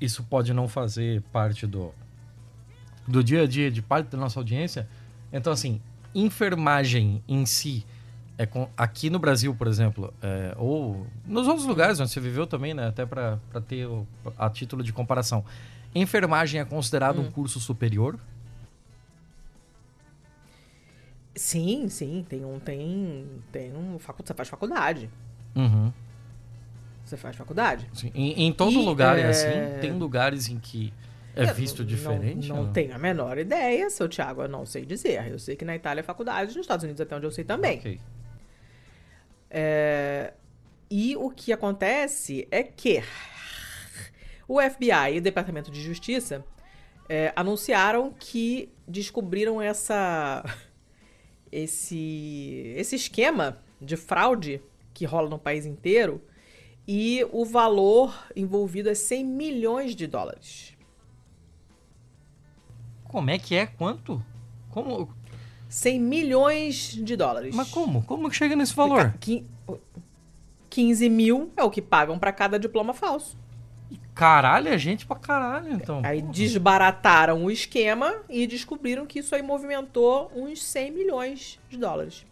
[0.00, 1.92] isso pode não fazer parte do,
[3.06, 4.88] do dia a dia de parte da nossa audiência.
[5.32, 5.80] Então, assim,
[6.14, 7.84] enfermagem em si,
[8.38, 12.46] é com- aqui no Brasil, por exemplo, é, ou nos outros lugares onde você viveu
[12.46, 12.88] também, né?
[12.88, 14.06] Até para ter o-
[14.38, 15.44] a título de comparação.
[15.94, 17.26] Enfermagem é considerado Hum.
[17.26, 18.18] um curso superior?
[21.34, 22.58] sim, sim, tem um.
[22.58, 23.98] Tem, tem um.
[23.98, 25.10] facu- Você faz faculdade.
[25.54, 25.92] Uhum.
[27.04, 27.86] Você faz faculdade.
[27.92, 29.22] Sim, Em, em todo E, lugar é...
[29.22, 29.80] é, assim?
[29.80, 30.92] Tem lugares em que
[31.42, 32.48] é visto não- diferente?
[32.48, 35.30] Não, não tenho a menor ideia, seu Thiago, eu não sei dizer.
[35.30, 37.78] Eu sei que na Itália é faculdade, nos Estados Unidos até onde eu sei também.
[37.78, 38.00] Ok.
[39.50, 40.32] É,
[40.90, 43.02] E o que acontece é que
[44.48, 46.44] o FBI e o Departamento de Justiça
[47.08, 50.44] é, anunciaram que descobriram essa
[51.50, 54.60] esse esse esquema de fraude
[54.94, 56.22] que rola no país inteiro
[56.88, 60.75] e o valor envolvido é 100 milhões de dólares.
[63.16, 63.64] Como é que é?
[63.64, 64.22] Quanto?
[64.68, 65.08] Como?
[65.70, 67.54] 100 milhões de dólares.
[67.56, 68.02] Mas como?
[68.02, 69.14] Como que chega nesse valor?
[69.18, 69.46] Quin-
[70.68, 73.34] 15 mil é o que pagam pra cada diploma falso.
[74.14, 76.02] Caralho, é gente pra caralho, então.
[76.04, 76.32] Aí Porra.
[76.34, 82.26] desbarataram o esquema e descobriram que isso aí movimentou uns 100 milhões de dólares.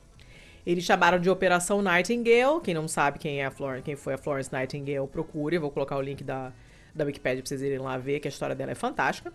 [0.66, 2.60] Eles chamaram de Operação Nightingale.
[2.62, 5.56] Quem não sabe quem, é a Flor quem foi a Florence Nightingale, procure.
[5.56, 6.52] Eu vou colocar o link da,
[6.94, 9.32] da Wikipedia pra vocês irem lá ver, que a história dela é fantástica.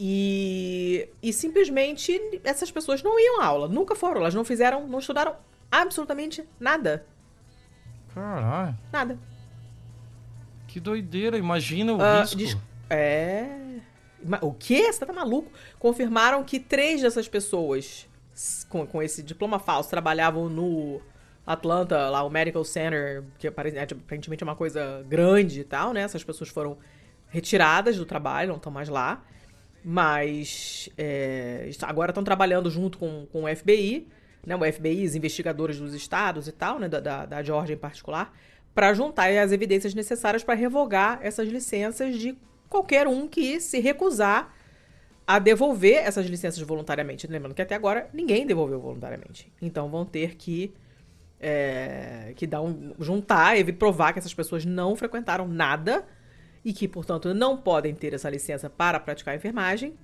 [0.00, 5.00] E, e simplesmente essas pessoas não iam à aula, nunca foram, elas não fizeram, não
[5.00, 5.34] estudaram
[5.70, 7.04] absolutamente nada.
[8.14, 9.18] Caralho, Nada.
[10.66, 11.36] que doideira.
[11.36, 12.60] Imagina o Ah, risco.
[12.90, 13.46] É.
[14.40, 14.92] O quê?
[14.92, 15.50] Você tá maluco?
[15.78, 18.08] Confirmaram que três dessas pessoas
[18.68, 21.00] com, com esse diploma falso trabalhavam no
[21.46, 26.02] Atlanta, lá o Medical Center, que é, aparentemente é uma coisa grande e tal, né?
[26.02, 26.76] Essas pessoas foram
[27.28, 29.22] retiradas do trabalho, não estão mais lá.
[29.84, 34.08] Mas é, agora estão trabalhando junto com, com o FBI,
[34.46, 34.56] né?
[34.56, 36.88] O FBI, os investigadores dos estados e tal, né?
[36.88, 38.32] Da, da, da Georgia em particular,
[38.74, 42.36] para juntar as evidências necessárias para revogar essas licenças de
[42.68, 44.54] qualquer um que se recusar
[45.26, 47.26] a devolver essas licenças voluntariamente.
[47.26, 49.52] Lembrando que até agora ninguém devolveu voluntariamente.
[49.60, 50.72] Então vão ter que,
[51.38, 56.06] é, que dar um, juntar e provar que essas pessoas não frequentaram nada
[56.68, 59.94] e que, portanto, não podem ter essa licença para praticar enfermagem,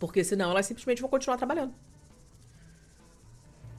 [0.00, 1.72] porque senão elas simplesmente vão continuar trabalhando.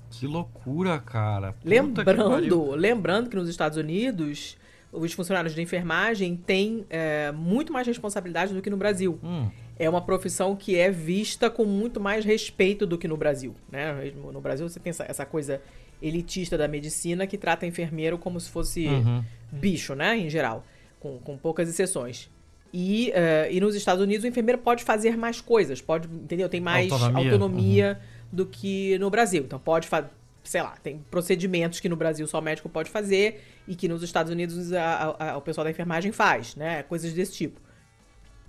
[0.09, 1.51] Que loucura, cara.
[1.51, 2.75] Puta que Lembrando, pariu.
[2.75, 4.57] lembrando que nos Estados Unidos,
[4.89, 9.19] os funcionários de enfermagem têm é, muito mais responsabilidade do que no Brasil.
[9.21, 13.53] Hum, É uma profissão que é vista com muito mais respeito do que no Brasil.
[13.69, 14.13] Né?
[14.31, 15.61] No Brasil você tem essa, essa coisa
[16.01, 19.21] elitista da medicina que trata enfermeiro como se fosse uhum.
[19.51, 20.17] bicho, né?
[20.17, 20.63] Em geral,
[21.01, 22.29] com, com poucas exceções.
[22.73, 26.47] E, eh, e nos Estados Unidos o enfermeiro pode fazer mais coisas, pode, entendeu?
[26.47, 27.99] Tem mais Autonomia, autonomia,
[28.31, 29.43] do que no Brasil.
[29.43, 30.07] Então pode fazer,
[30.41, 34.01] sei lá, tem procedimentos que no Brasil só o médico pode fazer e que nos
[34.03, 36.83] Estados Unidos a- a- a- o pessoal da enfermagem faz, né?
[36.83, 37.59] Coisas desse tipo.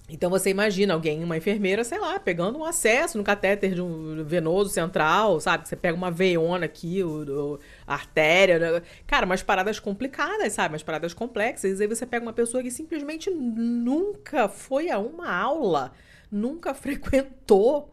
[0.08, 4.22] Então você imagina alguém, uma enfermeira, sei lá, pegando um acesso no catéter de um
[4.24, 5.66] venoso central, sabe?
[5.66, 7.58] Você pega uma veiona aqui, o,
[7.94, 8.58] artéria.
[8.58, 8.82] né?
[9.06, 10.72] Cara, umas paradas complicadas, sabe?
[10.74, 11.78] Umas paradas complexas.
[11.78, 15.92] E aí você pega uma pessoa que simplesmente nunca foi a uma aula,
[16.30, 17.92] nunca frequentou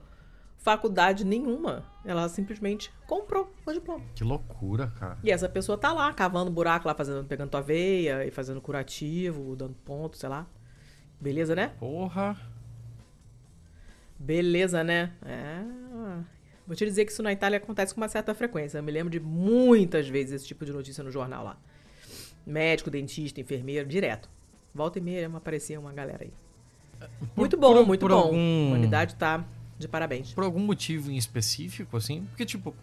[0.58, 1.86] faculdade nenhuma.
[2.06, 4.04] Ela simplesmente comprou o diploma.
[4.14, 5.18] Que loucura, cara.
[5.24, 9.56] E essa pessoa tá lá, cavando buraco lá, fazendo, pegando tua veia e fazendo curativo,
[9.56, 10.46] dando ponto, sei lá.
[11.20, 11.74] Beleza, né?
[11.80, 12.38] Porra.
[14.18, 15.14] Beleza, né?
[15.26, 15.64] É.
[16.70, 18.78] Vou te dizer que isso na Itália acontece com uma certa frequência.
[18.78, 21.58] Eu me lembro de muitas vezes esse tipo de notícia no jornal lá.
[22.46, 24.30] Médico, dentista, enfermeiro, direto.
[24.74, 26.32] Volta e meia aparecia uma galera aí.
[27.36, 28.18] Muito bom, por- muito por bom.
[28.18, 29.44] algum- A humanidade tá
[29.80, 30.32] de parabéns.
[30.34, 32.26] Por algum motivo em específico, assim?
[32.30, 32.76] Porque, tipo,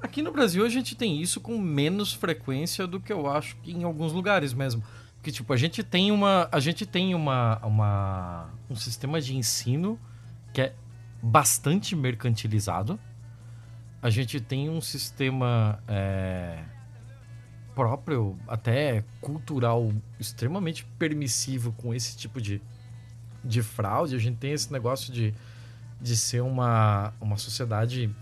[0.00, 3.72] aqui no Brasil a gente tem isso com menos frequência do que eu acho que
[3.72, 4.84] em alguns lugares mesmo.
[5.16, 6.48] Porque, tipo, a gente tem uma.
[6.52, 7.58] A gente tem uma.
[7.66, 9.98] uma um sistema de ensino
[10.52, 10.74] que é
[11.22, 12.98] bastante mercantilizado.
[14.02, 16.64] A gente tem um sistema é,
[17.74, 22.62] próprio, até cultural, extremamente permissivo com esse tipo de,
[23.44, 24.16] de fraude.
[24.16, 25.34] A gente tem esse negócio de,
[26.00, 28.14] de ser uma, uma sociedade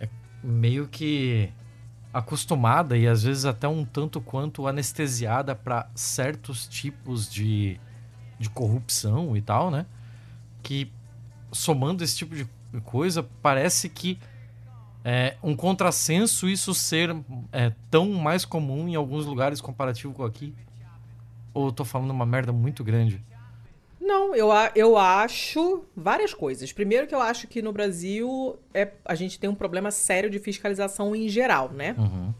[0.00, 0.08] é,
[0.42, 1.52] meio que
[2.12, 7.78] acostumada e às vezes até um tanto quanto anestesiada para certos tipos de,
[8.38, 9.84] de corrupção e tal, né?
[10.62, 10.90] Que
[11.52, 12.46] somando esse tipo de
[12.84, 14.18] coisa, parece que
[15.08, 17.16] É um contrassenso isso ser
[17.52, 20.52] é, tão mais comum em alguns lugares comparativo com aqui?
[21.54, 23.24] Ou eu tô falando uma merda muito grande?
[24.00, 26.72] Não, eu, eu acho várias coisas.
[26.72, 30.40] Primeiro que eu acho que no Brasil é, a gente tem um problema sério de
[30.40, 31.94] fiscalização em geral, né?
[31.96, 32.34] Uhum.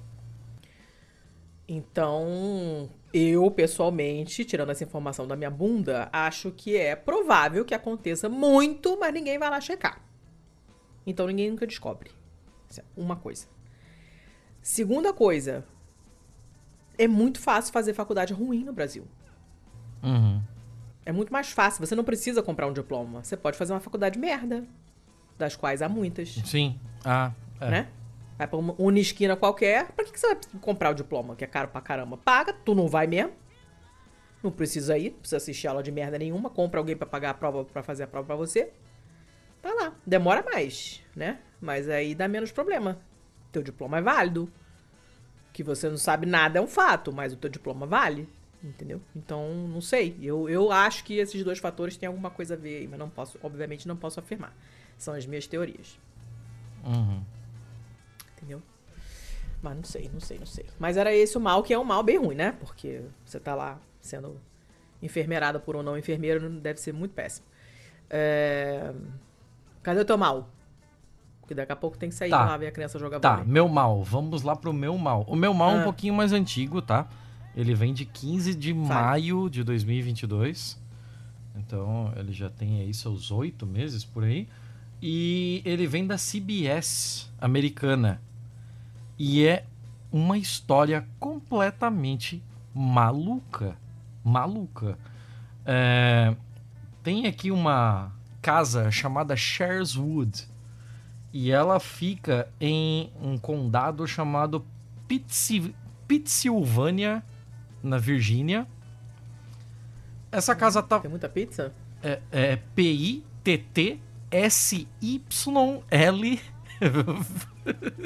[1.68, 8.28] Então, eu pessoalmente, tirando essa informação da minha bunda, acho que é provável que aconteça
[8.28, 10.00] muito, mas ninguém vai lá checar.
[11.06, 12.10] Então ninguém nunca descobre.
[12.68, 13.46] Isso é uma coisa.
[14.60, 15.64] Segunda coisa,
[16.98, 19.06] é muito fácil fazer faculdade ruim no Brasil.
[20.02, 20.42] Uhum.
[21.04, 21.86] É muito mais fácil.
[21.86, 23.22] Você não precisa comprar um diploma.
[23.22, 24.64] Você pode fazer uma faculdade merda,
[25.38, 26.78] das quais há muitas, Sim.
[27.04, 27.70] Ah, é.
[27.70, 27.88] né?
[28.38, 29.92] Vai pra uma Unisquina qualquer.
[29.92, 32.16] Pra que que você vai comprar o diploma, que é caro pra caramba?
[32.16, 33.32] Paga, tu não vai mesmo.
[34.42, 36.50] Não precisa ir, não precisa assistir aula de merda nenhuma.
[36.50, 38.72] Compra alguém pra pagar a prova, pra fazer a prova pra você.
[39.62, 39.94] Tá lá.
[40.06, 41.40] Demora mais, né?
[41.60, 42.98] Mas aí dá menos problema.
[43.50, 44.52] Teu diploma é válido.
[45.52, 48.28] Que você não sabe nada é um fato, mas o teu diploma vale.
[48.62, 49.00] Entendeu?
[49.14, 50.16] Então, não sei.
[50.20, 53.08] Eu, eu acho que esses dois fatores têm alguma coisa a ver aí, mas não
[53.08, 54.54] posso, obviamente, não posso afirmar.
[54.98, 55.98] São as minhas teorias.
[56.84, 57.22] Uhum.
[58.36, 58.62] Entendeu?
[59.62, 60.66] Mas não sei, não sei, não sei.
[60.78, 62.52] Mas era esse o mal, que é um mal bem ruim, né?
[62.60, 64.38] Porque você tá lá sendo
[65.02, 67.46] enfermeirada por um não enfermeiro, deve ser muito péssimo.
[68.10, 68.92] É...
[69.82, 70.48] Cadê o teu mal?
[71.40, 72.44] Porque daqui a pouco tem que sair Tá.
[72.44, 73.52] lá ver a criança jogar Tá, vôlei.
[73.52, 74.02] meu mal.
[74.02, 75.24] Vamos lá pro meu mal.
[75.28, 75.84] O meu mal é um Ah.
[75.84, 77.08] pouquinho mais antigo, tá?
[77.54, 80.78] Ele vem de 15 de maio de 2022.
[81.56, 84.46] Então, ele já tem aí seus oito meses por aí.
[85.00, 88.20] E ele vem da CBS americana.
[89.18, 89.64] E é
[90.10, 92.42] uma história completamente
[92.74, 93.76] maluca.
[94.24, 94.98] Maluca.
[95.64, 96.34] É,
[97.02, 100.48] tem aqui uma casa chamada Shareswood.
[101.32, 104.64] E ela fica em um condado chamado
[105.06, 105.74] Pitsi-
[106.08, 107.22] Pittsylvania,
[107.82, 108.66] na Virgínia.
[110.32, 110.98] Essa casa tá.
[111.00, 111.72] Tem muita pizza?
[112.02, 112.56] É, é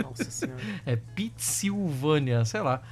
[0.03, 0.61] Nossa senhora.
[0.87, 2.83] é Pittsylvania, sei lá.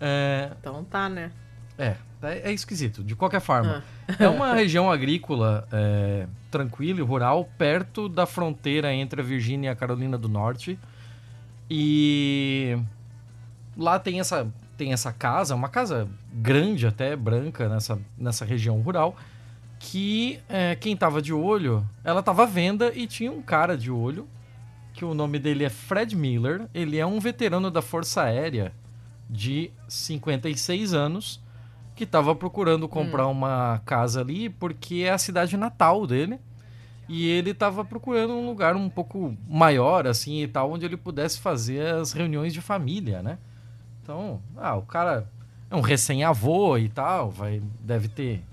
[0.00, 1.30] É, Então tá, né?
[1.78, 3.02] é, é, é esquisito.
[3.04, 4.14] De qualquer forma, Ah.
[4.18, 9.72] é uma região agrícola é, tranquila e rural, perto da fronteira entre a Virgínia e
[9.72, 10.78] a Carolina do Norte.
[11.70, 12.76] E
[13.76, 19.16] lá tem essa, tem essa casa, uma casa grande até, branca, nessa, nessa região rural,
[19.78, 23.90] que é, quem tava de olho, ela tava à venda e tinha um cara de
[23.90, 24.26] olho,
[24.92, 28.72] que o nome dele é Fred Miller, ele é um veterano da Força Aérea
[29.30, 31.40] de 56 anos,
[31.94, 36.38] que estava procurando comprar uma casa ali porque é a cidade natal dele.
[37.08, 41.40] E ele estava procurando um lugar um pouco maior, assim, e tal, onde ele pudesse
[41.40, 43.38] fazer as reuniões de família, né?
[44.02, 45.26] Então, ah, o cara
[45.70, 48.44] é um recém-avô e tal, vai, deve ter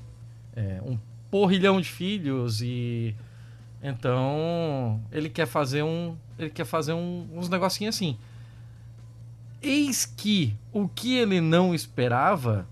[0.55, 0.97] é, um
[1.39, 3.13] porrilhão de filhos e
[3.83, 8.17] então ele quer fazer um, ele quer fazer um- uns negocinhos assim.
[9.61, 12.65] Eis que o que ele não esperava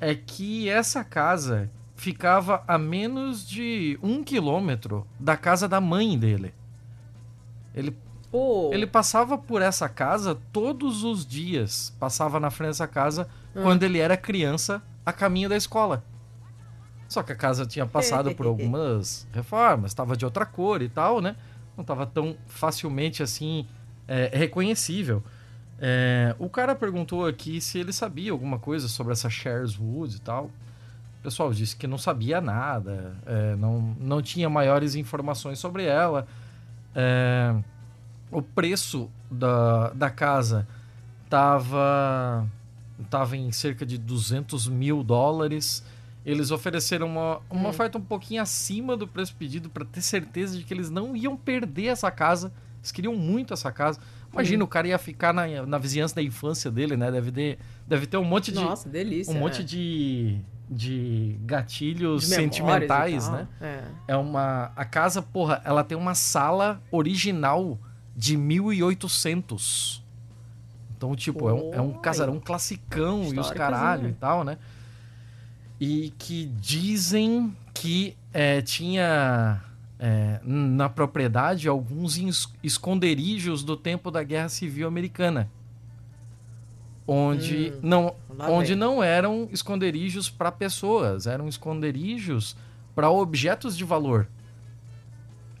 [0.00, 6.54] é que essa casa ficava a menos de um quilômetro da casa da mãe dele.
[7.74, 7.94] Ele,
[8.30, 11.94] Pô, ele passava por essa casa todos os dias.
[12.00, 13.62] Passava na frente dessa casa Hum.
[13.62, 16.02] quando ele era criança, a caminho da escola.
[17.14, 21.20] Só que a casa tinha passado por algumas reformas, estava de outra cor e tal,
[21.20, 21.36] né?
[21.76, 23.68] Não estava tão facilmente assim
[24.08, 25.22] é, reconhecível.
[25.78, 30.20] É, o cara perguntou aqui se ele sabia alguma coisa sobre essa Shares Wood e
[30.20, 30.46] tal.
[31.20, 36.26] O pessoal disse que não sabia nada, é, não, não tinha maiores informações sobre ela.
[36.96, 37.54] É,
[38.28, 40.66] o preço da, da casa
[41.30, 42.44] tava,
[43.08, 45.84] tava em cerca de 200 mil dólares.
[46.24, 47.70] Eles ofereceram uma, uma Hum.
[47.70, 51.36] oferta um pouquinho acima do preço pedido para ter certeza de que eles não iam
[51.36, 52.52] perder essa casa.
[52.78, 53.98] Eles queriam muito essa casa.
[54.32, 57.10] Imagina, o cara ia ficar na, na vizinhança da infância dele, né?
[57.10, 59.32] Deve ter, deve ter um monte de, nossa, delícia.
[59.32, 59.64] um monte é.
[59.64, 63.46] de, de gatilhos De sentimentais, né?
[63.60, 63.84] É.
[64.08, 64.72] É uma.
[64.74, 67.78] A casa, porra, ela tem uma sala original
[68.16, 70.02] de 1800.
[70.96, 74.58] Então, tipo, é um, é um casarão classicão e os caralho e tal, né?
[75.80, 79.60] E que dizem que é, tinha
[79.98, 85.48] é, na propriedade alguns es- esconderijos do tempo da Guerra Civil Americana.
[87.06, 88.14] Onde, Hum, não,
[88.50, 88.76] onde vem.
[88.76, 92.56] não eram esconderijos para pessoas, eram esconderijos
[92.94, 94.26] para objetos de valor.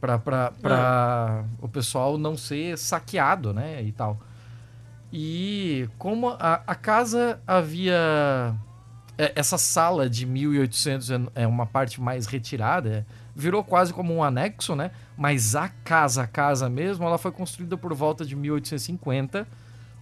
[0.00, 3.82] Pra, pra o pessoal não ser saqueado, né?
[3.82, 4.18] E tal.
[5.12, 8.54] E como a, a casa havia.
[9.18, 14.22] É, Essa sala de 1800 é- é uma parte mais retirada, virou quase como um
[14.22, 14.90] anexo, né?
[15.16, 19.46] Mas a casa, a casa mesmo, ela foi construída por volta de 1850.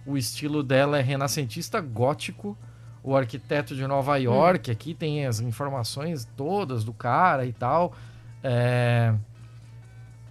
[0.05, 2.57] O estilo dela é renascentista gótico.
[3.03, 7.93] O arquiteto de Nova York, aqui tem as informações todas do cara e tal.
[8.43, 9.13] É,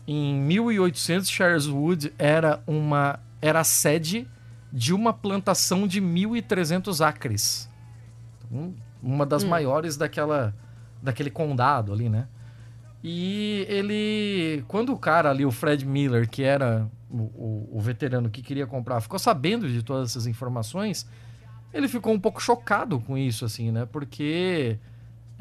[0.06, 4.28] Em 1800, Shareswood era uma era a sede
[4.72, 7.68] de uma plantação de 1.300 acres.
[9.02, 9.48] Uma das Hum.
[9.48, 10.54] maiores daquela,
[11.02, 12.28] daquele condado ali, né?
[13.02, 14.64] E ele.
[14.68, 18.66] Quando o cara ali, o Fred Miller, que era o, o- o veterano que queria
[18.66, 21.06] comprar, ficou sabendo de todas essas informações,
[21.74, 23.86] ele ficou um pouco chocado com isso, assim, né?
[23.90, 24.78] Porque.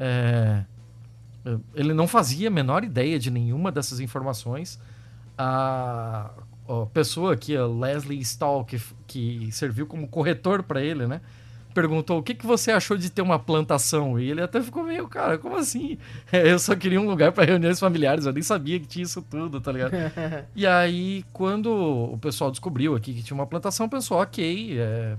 [0.00, 0.64] é,
[1.74, 4.78] ele não fazia a menor ideia de nenhuma dessas informações.
[5.36, 6.30] A,
[6.68, 11.20] a pessoa aqui, a Leslie Stahl, que, que serviu como corretor para ele, né?
[11.74, 14.18] Perguntou o que, que você achou de ter uma plantação.
[14.18, 15.98] E ele até ficou meio, cara, como assim?
[16.32, 19.60] Eu só queria um lugar para reuniões familiares, eu nem sabia que tinha isso tudo,
[19.60, 19.92] tá ligado?
[20.54, 25.16] E aí, quando o pessoal descobriu aqui que tinha uma plantação, pensou, ok, é,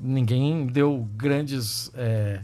[0.00, 2.40] ninguém deu grandes, é,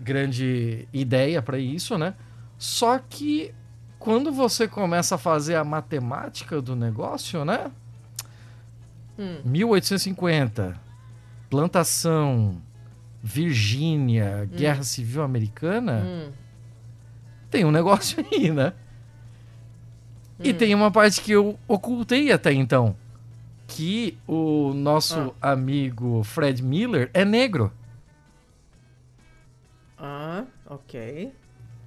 [0.00, 2.14] grande ideia para isso, né?
[2.58, 3.54] Só que
[3.98, 7.70] quando você começa a fazer a matemática do negócio, né?
[9.18, 9.40] Hum.
[9.44, 10.80] 1850,
[11.50, 12.60] plantação,
[13.22, 14.56] Virgínia, Hum.
[14.56, 16.30] Guerra Civil Americana, Hum.
[17.50, 18.72] tem um negócio aí, né?
[20.40, 20.54] E Hum.
[20.54, 22.94] tem uma parte que eu ocultei até então.
[23.66, 27.70] Que o nosso amigo Fred Miller é negro.
[29.98, 31.32] Ah, ok.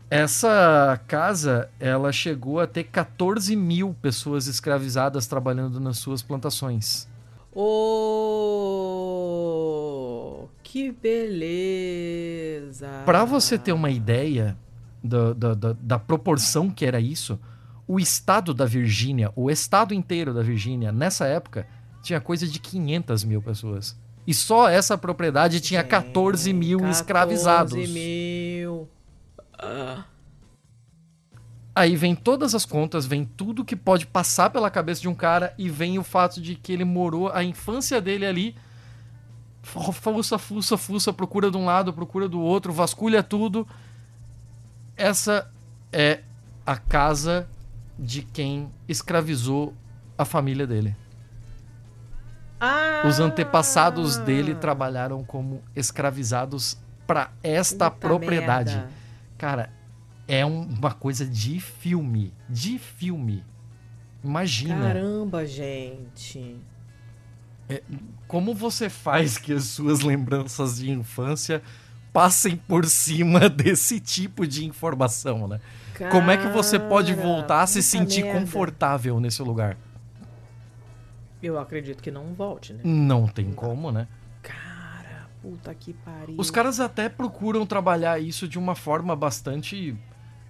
[0.09, 7.07] Essa casa, ela chegou a ter 14 mil pessoas escravizadas trabalhando nas suas plantações.
[7.53, 8.90] Oh,
[10.71, 12.87] que beleza.
[13.03, 14.57] Pra você ter uma ideia
[15.03, 17.37] da, da, da, da proporção que era isso,
[17.85, 21.67] o estado da Virgínia, o estado inteiro da Virgínia, nessa época,
[22.01, 23.99] tinha coisa de 500 mil pessoas.
[24.25, 27.89] E só essa propriedade tinha 14 mil 14 escravizados.
[27.89, 28.87] mil.
[29.59, 30.05] Ah,
[31.75, 35.53] Aí vem todas as contas, vem tudo que pode passar pela cabeça de um cara
[35.57, 38.55] e vem o fato de que ele morou a infância dele ali.
[39.61, 43.67] Fu- Fuça, fuça, fuça, procura de um lado, procura do outro, vasculha tudo.
[44.97, 45.49] Essa
[45.91, 46.21] é
[46.65, 47.47] a casa
[47.97, 49.73] de quem escravizou
[50.17, 50.95] a família dele.
[52.59, 58.75] Ah, Os antepassados dele trabalharam como escravizados para esta propriedade.
[58.75, 58.89] merda.
[59.37, 59.73] Cara,
[60.27, 62.31] é um- uma coisa de filme.
[62.47, 63.43] De filme.
[64.23, 66.57] Imagina Caramba, gente.
[68.31, 71.61] Como você faz que as suas lembranças de infância
[72.13, 75.59] passem por cima desse tipo de informação, né?
[76.09, 78.39] Como é que você pode Cara, voltar a se sentir merda.
[78.39, 79.77] confortável nesse lugar?
[81.43, 82.79] Eu acredito que não volte, né?
[82.85, 84.07] Não tem como, né?
[84.41, 86.35] Cara, puta que pariu.
[86.37, 89.93] Os caras até procuram trabalhar isso de uma forma bastante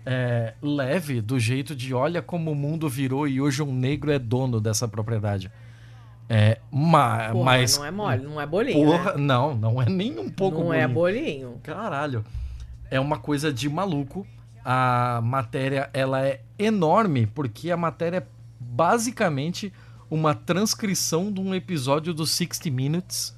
[0.05, 4.19] é, leve, do jeito de olha como o mundo virou e hoje um negro é
[4.19, 5.51] dono dessa propriedade.
[6.33, 7.77] É, ma- Porra, mas.
[7.77, 9.17] não é mole, não é bolinho, Porra, né?
[9.17, 11.49] não, não é nem um pouco Não é bolinho.
[11.49, 11.59] bolinho.
[11.61, 12.23] Caralho.
[12.89, 14.25] É uma coisa de maluco.
[14.63, 18.25] A matéria, ela é enorme, porque a matéria é
[18.59, 19.73] basicamente
[20.09, 23.35] uma transcrição de um episódio do 60 Minutes.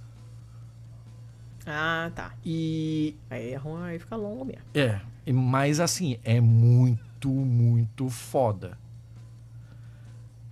[1.66, 2.34] Ah, tá.
[2.46, 4.62] E Aí é ruim, aí fica longo mesmo.
[4.76, 5.00] É,
[5.32, 8.78] mas assim, é muito, muito foda.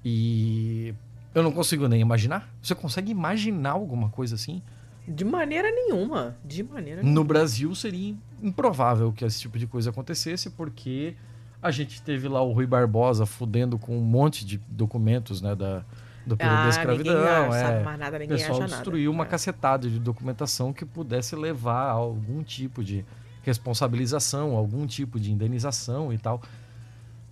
[0.04, 0.94] E
[1.34, 2.50] eu não consigo nem imaginar.
[2.62, 4.62] Você consegue imaginar alguma coisa assim?
[5.08, 6.36] De maneira nenhuma.
[6.46, 7.20] De maneira nenhuma.
[7.20, 11.16] No Brasil seria improvável que esse tipo de coisa acontecesse, porque
[11.62, 15.84] a gente teve lá o Rui Barbosa fudendo com um monte de documentos, né, da,
[16.26, 17.14] do período da Ah, escravidão.
[17.22, 17.62] ninguém é.
[17.62, 18.74] sabe mais nada, O ninguém pessoal acha nada.
[18.76, 19.28] destruiu uma É.
[19.28, 23.06] cacetada de documentação que pudesse levar a algum tipo de
[23.44, 26.42] responsabilização, algum tipo de indenização e tal.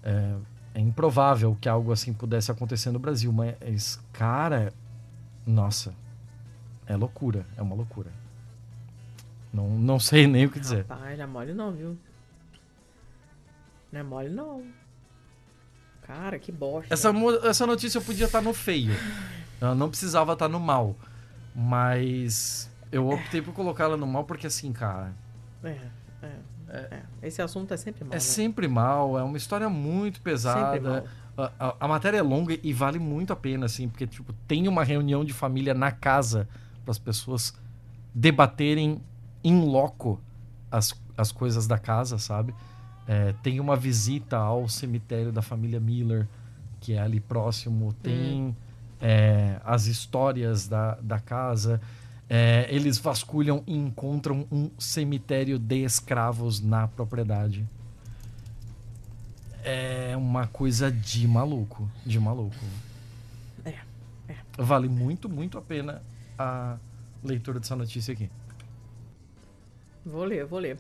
[0.04, 0.34] É,
[0.80, 4.72] é improvável que algo assim pudesse acontecer no Brasil, mas, cara,
[5.46, 5.94] nossa,
[6.88, 8.10] é loucura, é uma loucura.
[9.52, 10.86] Não, não sei nem o que dizer.
[10.88, 11.98] Rapaz, não é mole não, viu?
[13.92, 14.64] Não é mole não.
[16.04, 16.94] Cara, que bosta.
[16.94, 17.12] Essa,
[17.44, 18.94] essa notícia podia estar no feio.
[19.60, 20.96] Ela não precisava estar no mal.
[21.54, 25.14] Mas eu optei por colocá-la no mal porque assim, cara.
[25.62, 25.78] É,
[26.72, 27.01] é.
[27.28, 28.11] Esse assunto é sempre mal.
[28.11, 28.20] É né?
[28.20, 31.03] sempre mal, é uma história muito pesada.
[31.38, 34.67] A, a- a matéria é longa e vale muito a pena, assim, porque tipo, tem
[34.67, 36.47] uma reunião de família na casa
[36.84, 37.53] para as pessoas
[38.13, 39.01] debaterem
[39.43, 40.20] em loco
[40.72, 42.53] as, as coisas da casa, sabe?
[43.07, 46.28] É, tem uma visita ao cemitério da família Miller,
[46.80, 47.93] que é ali próximo.
[48.03, 48.55] Tem
[49.01, 51.82] é, as histórias da, da casa.
[52.30, 57.68] É, eles vasculham e encontram um cemitério de escravos na propriedade.
[59.64, 61.90] É uma coisa de maluco.
[62.06, 62.56] De maluco.
[63.66, 63.80] É,
[64.28, 64.36] é.
[64.58, 66.04] Vale muito, muito a pena
[66.38, 66.78] a
[67.24, 68.30] leitura dessa notícia aqui.
[70.06, 70.78] Vou ler, vou ler.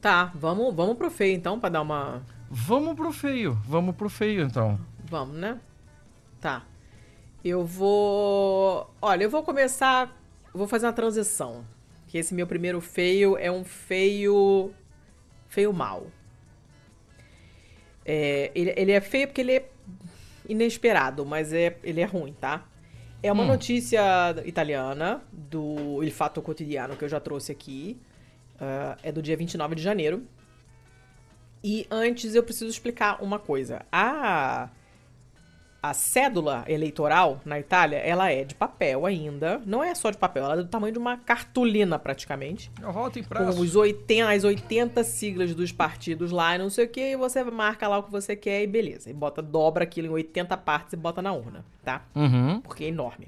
[0.00, 2.22] Tá, vamos, vamos pro feio então, pra dar uma.
[2.50, 3.54] Vamos pro feio.
[3.64, 4.80] Vamos pro feio, então.
[5.08, 5.60] Vamos, né?
[6.40, 6.64] Tá.
[7.44, 8.88] Eu vou.
[9.00, 10.16] Olha, eu vou começar.
[10.52, 11.64] Vou fazer uma transição.
[12.08, 14.72] Que esse meu primeiro feio é um feio.
[15.48, 16.06] Feio mal.
[18.04, 19.68] É, ele, ele é feio porque ele é
[20.48, 22.66] inesperado, mas é, ele é ruim, tá?
[23.22, 23.48] É uma Hum.
[23.48, 24.00] notícia
[24.44, 28.00] italiana do Il Fatto Quotidiano que eu já trouxe aqui.
[28.60, 30.24] Ah, é do dia 29 de janeiro.
[31.62, 33.86] E antes eu preciso explicar uma coisa.
[33.92, 34.68] A,
[35.82, 39.60] a cédula eleitoral na Itália, ela é de papel ainda.
[39.66, 42.70] Não é só de papel, ela é do tamanho de uma cartolina praticamente.
[42.80, 46.84] Eu volto em Com os 80, as 80 siglas dos partidos lá e não sei
[46.84, 47.00] o que.
[47.00, 49.10] E você marca lá o que você quer e beleza.
[49.10, 52.04] E bota, dobra aquilo em 80 partes e bota na urna, tá?
[52.14, 52.60] Uhum.
[52.60, 53.26] porque é enorme.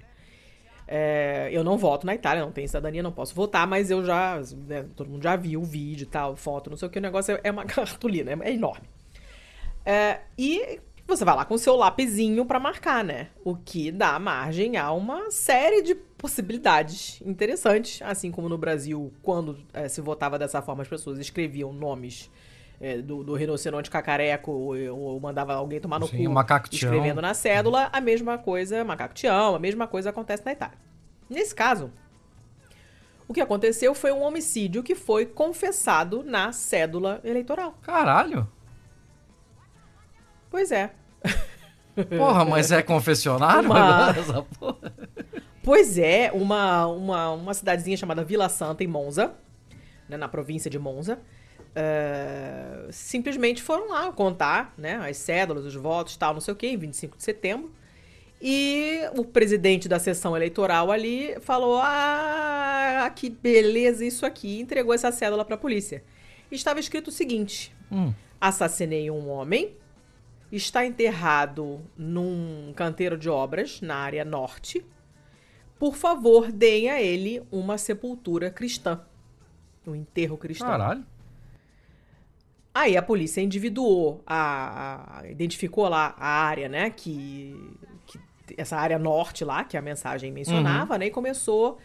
[0.87, 4.41] É, eu não voto na Itália, não tenho cidadania, não posso votar, mas eu já.
[4.69, 7.03] né, todo mundo já viu o vídeo e tal, foto, não sei o que, o
[7.03, 8.87] negócio é, é uma cartolina, é, é enorme.
[9.85, 13.29] É, e você vai lá com o seu lapisinho pra marcar, né?
[13.45, 18.01] O que dá margem a uma série de possibilidades interessantes.
[18.03, 22.31] Assim como no Brasil, quando é, se votava dessa forma, as pessoas escreviam nomes.
[22.81, 26.23] é, do, do rinoceronte cacareco, ou, ou mandava alguém tomar no Sim, cu
[26.73, 30.77] escrevendo na cédula, a mesma coisa, macaco tião, a mesma coisa acontece na Itália.
[31.29, 31.91] Nesse caso,
[33.27, 37.79] o que aconteceu foi um homicídio que foi confessado na cédula eleitoral.
[37.83, 38.47] Caralho.
[40.55, 40.93] Pois é.
[42.17, 44.93] Porra, mas é confessionário Uma- agora essa porra?
[45.65, 49.35] Pois é, uma, uma, uma cidadezinha chamada Vila Santa, em Monza,
[50.09, 51.19] né, na província de Monza,
[51.75, 56.69] eh, simplesmente foram lá contar né, as cédulas, os votos tal, não sei o que,
[56.69, 57.73] em 25 de setembro.
[58.41, 64.95] E o presidente da sessão eleitoral ali falou: Ah, que beleza isso aqui, e entregou
[64.95, 66.05] essa cédula para a polícia.
[66.49, 68.13] Estava escrito o seguinte: Hum.
[68.41, 69.75] assassinei um homem,
[70.57, 74.85] está enterrado num canteiro de obras na área norte.
[75.79, 79.01] Por favor, deem a ele uma sepultura cristã.
[79.87, 80.69] Um enterro cristão.
[80.69, 81.05] Caralho.
[82.73, 87.55] Aí a polícia individuou, a, a- identificou lá a área, né, que,
[88.07, 88.19] que-
[88.57, 91.79] essa área norte lá, que a mensagem mencionava, né, e começou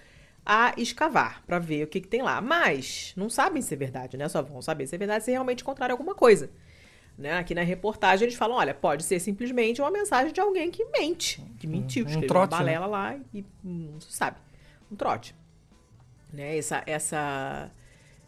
[0.45, 2.41] a escavar pra ver o que, que tem lá.
[2.41, 4.27] Mas não sabem se é verdade, né?
[4.27, 6.49] Só vão saber se é verdade se realmente encontraram alguma coisa.
[7.19, 7.33] Né?
[7.33, 11.43] Aqui na reportagem eles falam, olha, pode ser simplesmente uma mensagem de alguém que mente,
[11.59, 14.37] que mentiu, um escreveu trote, uma balela lá e não se sabe.
[14.89, 15.35] Um trote.
[16.31, 16.57] Né?
[16.57, 17.69] Essa, essa,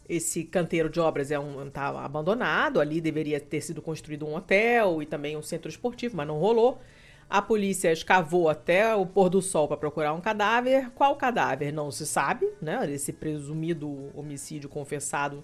[0.10, 5.02] esse canteiro de obras é um, tá abandonado, ali deveria ter sido construído um hotel
[5.02, 6.82] e também um centro esportivo, mas não rolou.
[7.30, 10.92] A polícia escavou até o pôr do sol para procurar um cadáver.
[10.92, 11.72] Qual cadáver?
[11.72, 12.92] Não se sabe, né?
[12.92, 15.42] Esse presumido homicídio confessado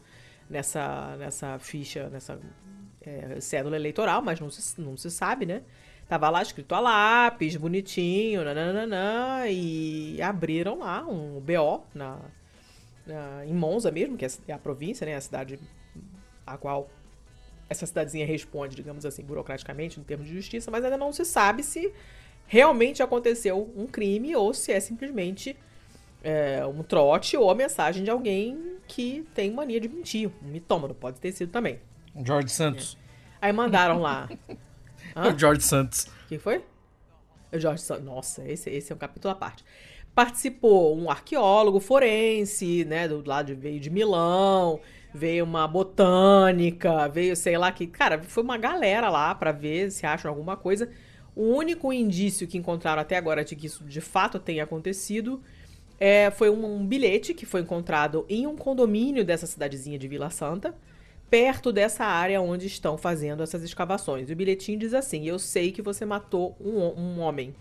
[0.49, 2.37] nessa, nessa ficha, nessa
[3.07, 5.61] é, cédula eleitoral, mas não se, não se sabe, né?
[6.07, 12.19] Tava lá escrito a lápis, bonitinho, nananana, e abriram lá um BO na,
[13.05, 15.15] na- em Monza mesmo, que é é a província, né?
[15.15, 15.59] A cidade
[16.45, 16.89] a qual
[17.69, 21.63] essa cidadezinha responde, digamos assim, burocraticamente, em termos de justiça, mas ainda não se sabe
[21.63, 21.91] se
[22.47, 25.57] realmente aconteceu um crime ou se é simplesmente
[26.23, 30.29] é, um trote ou a mensagem de alguém que tem mania de mentir.
[30.43, 31.79] Um mitômano, pode ter sido também.
[32.25, 32.97] George Santos.
[33.41, 34.29] Aí mandaram lá.
[35.15, 35.33] Hã?
[35.33, 36.07] O George Santos.
[36.27, 36.63] Quem foi?
[37.51, 38.05] O Jorge Santos.
[38.05, 39.63] Nossa, esse, esse é um capítulo à parte.
[40.13, 43.07] Participou um arqueólogo forense, né?
[43.07, 44.79] Do lado de, veio de Milão,
[45.13, 47.87] veio uma botânica, veio, sei lá, que.
[47.87, 50.89] Cara, foi uma galera lá pra ver se acham alguma coisa.
[51.35, 55.41] O único indício que encontraram até agora de que isso de fato tenha acontecido
[55.99, 60.29] é, foi um, um bilhete que foi encontrado em um condomínio dessa cidadezinha de Vila
[60.29, 60.75] Santa,
[61.29, 64.29] perto dessa área onde estão fazendo essas escavações.
[64.29, 67.55] E o bilhetinho diz assim: Eu sei que você matou um, um homem.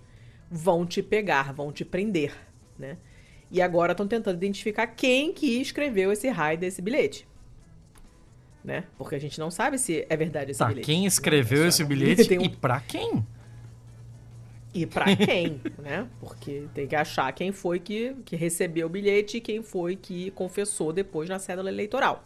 [0.50, 2.32] Vão te pegar, vão te prender,
[2.78, 2.96] né?
[3.50, 7.26] E agora estão tentando identificar quem que escreveu esse raio desse bilhete.
[8.64, 8.84] Né?
[8.98, 10.86] Porque a gente não sabe se é verdade esse tá, bilhete.
[10.86, 11.68] quem escreveu né?
[11.68, 12.42] esse bilhete um...
[12.42, 13.24] e pra quem?
[14.74, 16.08] E pra quem, né?
[16.20, 20.30] Porque tem que achar quem foi que, que recebeu o bilhete e quem foi que
[20.32, 22.24] confessou depois na cédula eleitoral.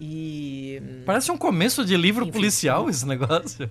[0.00, 0.80] E.
[1.04, 3.70] Parece um começo de livro Enfim, policial esse negócio.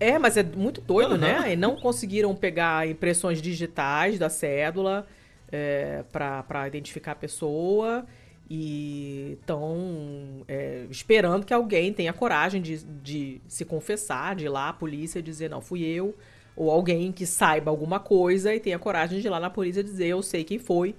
[0.00, 1.18] É, mas é muito doido, uhum.
[1.18, 1.52] né?
[1.52, 5.06] E não conseguiram pegar impressões digitais da cédula
[5.50, 8.06] é, para identificar a pessoa
[8.50, 14.70] e estão é, esperando que alguém tenha coragem de, de se confessar, de ir lá
[14.70, 16.14] à polícia e dizer, não, fui eu,
[16.56, 19.84] ou alguém que saiba alguma coisa e tenha coragem de ir lá na polícia e
[19.84, 20.94] dizer, eu sei quem foi,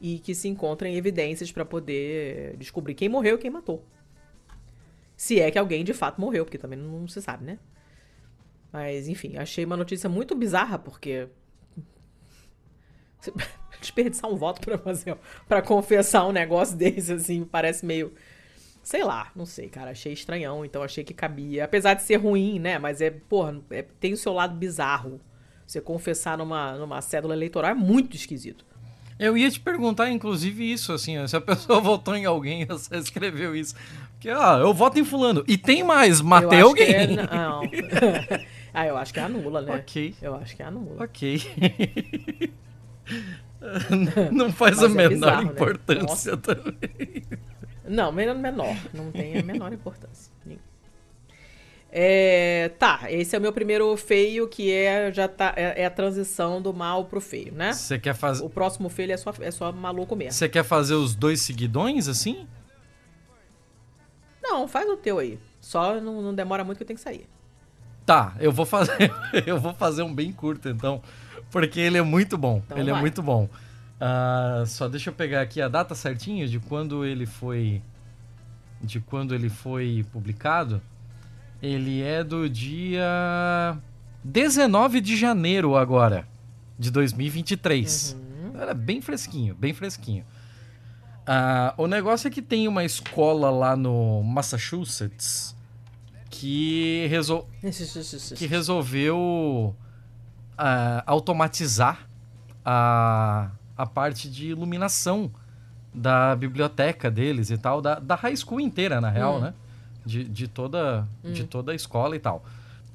[0.00, 3.84] e que se encontrem evidências para poder descobrir quem morreu e quem matou.
[5.16, 7.58] Se é que alguém de fato morreu, porque também não se sabe, né?
[8.72, 11.28] Mas, enfim, achei uma notícia muito bizarra, porque
[13.80, 15.16] desperdiçar um voto para fazer,
[15.48, 18.12] para confessar um negócio desse, assim, parece meio.
[18.82, 19.92] Sei lá, não sei, cara.
[19.92, 21.64] Achei estranhão, então achei que cabia.
[21.64, 22.78] Apesar de ser ruim, né?
[22.78, 25.20] Mas é, porra, é, tem o seu lado bizarro.
[25.66, 28.66] Você confessar numa, numa cédula eleitoral é muito esquisito.
[29.18, 33.54] Eu ia te perguntar, inclusive, isso, assim, se a pessoa votou em alguém, você escreveu
[33.54, 33.74] isso.
[34.12, 35.44] Porque, ah, eu voto em fulano.
[35.46, 36.94] E tem mais, matei alguém.
[36.94, 37.62] É, não.
[38.72, 39.76] ah, eu acho que é anula, né?
[39.76, 40.14] Ok.
[40.20, 41.04] Eu acho que é anula.
[41.04, 41.42] Ok.
[44.32, 45.52] Não faz a é menor bizarro, né?
[45.52, 46.42] importância né?
[46.42, 47.24] também.
[47.86, 48.76] Não, menor.
[48.92, 50.32] Não tem a menor importância.
[51.96, 55.90] É, tá, esse é o meu primeiro feio, que é já tá é, é a
[55.90, 57.72] transição do mal pro feio, né?
[57.72, 60.32] Você quer fazer O próximo feio é só é só maluco mesmo.
[60.32, 62.48] Você quer fazer os dois seguidões assim?
[64.42, 65.38] Não, faz o teu aí.
[65.60, 67.28] Só não, não demora muito que eu tenho que sair.
[68.04, 69.12] Tá, eu vou fazer
[69.46, 71.00] eu vou fazer um bem curto então.
[71.48, 72.60] Porque ele é muito bom.
[72.66, 72.98] Então ele é vai.
[72.98, 73.48] é muito bom.
[74.00, 77.80] Uh, só deixa eu pegar aqui a data certinha de quando ele foi.
[78.82, 80.82] De quando ele foi publicado.
[81.64, 83.78] Ele é do dia
[84.22, 86.28] 19 de janeiro agora,
[86.78, 88.14] de 2023.
[88.18, 88.60] Uhum.
[88.60, 90.26] Era bem fresquinho, bem fresquinho.
[91.22, 95.56] Uh, o negócio é que tem uma escola lá no Massachusetts
[96.28, 97.48] que, resol...
[98.36, 99.74] que resolveu
[100.58, 102.06] uh, automatizar
[102.62, 105.32] a, a parte de iluminação
[105.94, 109.40] da biblioteca deles e tal, da, da high school inteira, na real, hum.
[109.40, 109.54] né?
[110.04, 111.32] De, de, toda, hum.
[111.32, 112.44] de toda a escola e tal.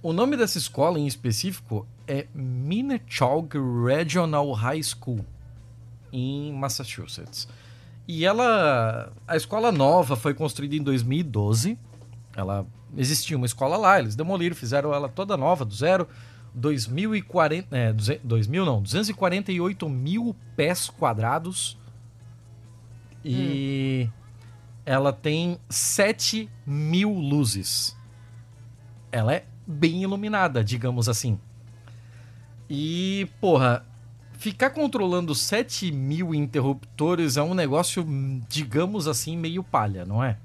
[0.01, 3.49] O nome dessa escola em específico é Minnechaug
[3.85, 5.25] Regional High School,
[6.11, 7.47] em Massachusetts.
[8.07, 9.11] E ela.
[9.27, 11.77] A escola nova foi construída em 2012.
[12.35, 12.65] Ela
[12.97, 16.07] existia uma escola lá, eles demoliram, fizeram ela toda nova, do zero.
[16.55, 21.77] 2040, é, 2000 não, 248 mil pés quadrados
[23.23, 24.18] e hum.
[24.89, 27.95] Ela tem 7 mil luzes.
[29.11, 31.39] Ela é bem iluminada, digamos assim.
[32.67, 33.85] E, porra,
[34.33, 38.03] ficar controlando 7 mil interruptores é um negócio,
[38.49, 40.37] digamos assim, meio palha, não é?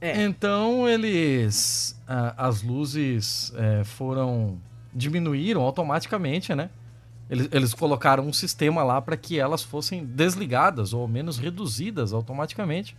[0.00, 0.22] É.
[0.22, 2.00] Então eles.
[2.36, 4.56] as luzes é, foram.
[4.94, 6.70] diminuíram automaticamente, né?
[7.28, 12.96] Eles, eles colocaram um sistema lá para que elas fossem desligadas ou menos reduzidas automaticamente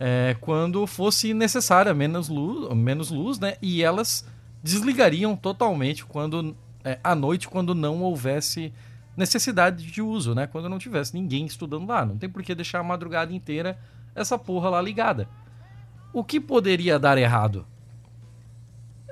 [0.00, 3.56] é, quando fosse necessária menos luz, menos luz, né?
[3.60, 4.26] E elas
[4.62, 8.72] desligariam totalmente quando é, à noite quando não houvesse
[9.14, 10.46] necessidade de uso, né?
[10.46, 12.06] Quando não tivesse ninguém estudando lá.
[12.06, 13.78] Não tem por que deixar a madrugada inteira
[14.14, 15.28] essa porra lá ligada.
[16.14, 17.66] O que poderia dar errado?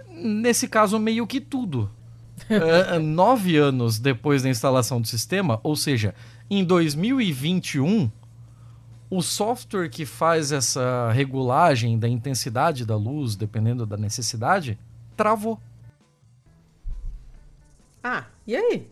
[0.08, 1.90] Nesse caso, meio que tudo.
[2.50, 6.14] Uh, nove anos depois da instalação do sistema, ou seja,
[6.50, 8.10] em 2021,
[9.10, 14.78] o software que faz essa regulagem da intensidade da luz, dependendo da necessidade,
[15.16, 15.58] travou.
[18.02, 18.86] Ah, e aí?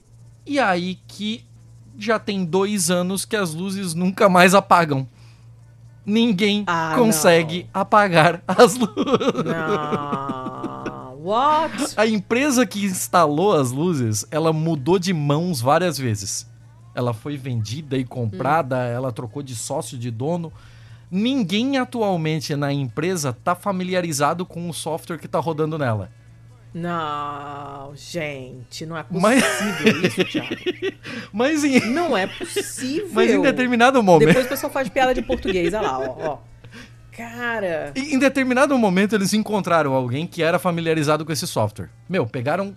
[0.45, 1.45] E aí que
[1.99, 5.09] já tem dois anos que as luzes nunca mais apagam
[6.07, 7.81] ninguém ah, consegue não.
[7.83, 8.95] apagar as luzes.
[9.45, 10.36] Não.
[11.27, 11.95] What?
[11.97, 16.49] A empresa que instalou as luzes, ela mudou de mãos várias vezes.
[16.95, 18.95] Ela foi vendida e comprada, hum.
[18.95, 20.53] ela trocou de sócio, de dono.
[21.11, 26.13] Ninguém atualmente na empresa está familiarizado com o software que está rodando nela.
[26.73, 30.05] Não, gente, não é possível Mas...
[30.05, 30.55] isso, Thiago.
[31.33, 31.81] Mas em...
[31.91, 33.11] Não é possível.
[33.13, 34.29] Mas em determinado momento.
[34.29, 36.17] Depois o pessoal faz piada de português, olha lá, ó.
[36.19, 36.39] ó.
[37.17, 37.93] Cara.
[37.97, 41.89] Em determinado momento eles encontraram alguém que era familiarizado com esse software.
[42.09, 42.77] Meu, pegaram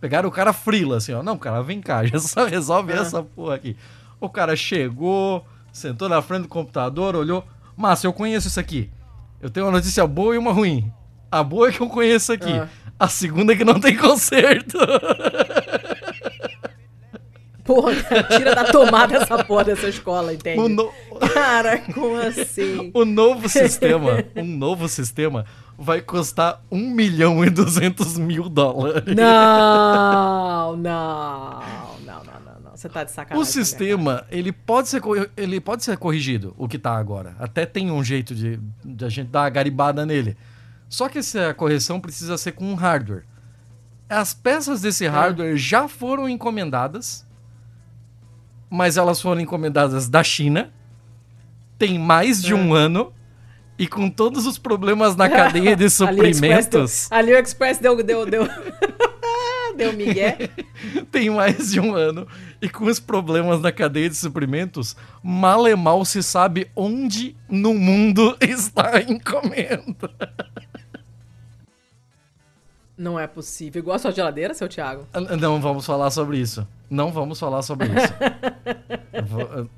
[0.00, 1.22] Pegaram o cara frila, assim, ó.
[1.22, 2.96] Não, cara, vem cá, já só resolve Ah.
[2.96, 3.74] essa porra aqui.
[4.20, 7.42] O cara chegou, sentou na frente do computador, olhou.
[7.74, 8.90] Massa, eu conheço isso aqui.
[9.40, 10.92] Eu tenho uma notícia boa e uma ruim.
[11.30, 12.52] A boa é que eu conheço aqui.
[12.52, 12.68] Ah.
[12.98, 14.76] A segunda é que não tem conserto.
[17.64, 17.94] Porra,
[18.36, 20.60] tira da tomada essa porra dessa escola, entende?
[20.60, 20.92] O, no-
[21.32, 22.90] Cara, como assim?
[22.92, 25.46] o novo sistema, um novo sistema
[25.78, 29.04] vai custar 1 milhão e 200 mil dólares.
[29.16, 31.60] Não, não,
[32.04, 32.70] não, não, não, não.
[32.76, 33.42] Você tá de sacanagem.
[33.42, 35.00] O sistema, ele pode, ser,
[35.36, 37.34] ele pode ser corrigido, o que tá agora.
[37.38, 40.36] Até tem um jeito de, de a gente dar uma garibada nele.
[40.88, 43.24] Só que essa correção precisa ser com um hardware.
[44.08, 47.23] As peças desse hardware já foram encomendadas,
[48.74, 50.72] mas elas foram encomendadas da China.
[51.78, 53.12] Tem mais de um ano.
[53.78, 58.48] E com todos os problemas na cadeia de suprimentos, AliExpress deu, deu, deu.
[59.76, 60.50] deu migué.
[61.10, 62.26] tem mais de um ano.
[62.60, 67.74] E com os problemas na cadeia de suprimentos, mal e mal se sabe onde no
[67.74, 70.10] mundo está a encomenda.
[72.96, 73.80] Não é possível.
[73.80, 75.06] Igual a sua geladeira, seu Thiago?
[75.12, 76.66] Ah, Não vamos falar sobre isso.
[76.88, 78.14] Não vamos falar sobre isso.
[79.26, 79.68] Vou-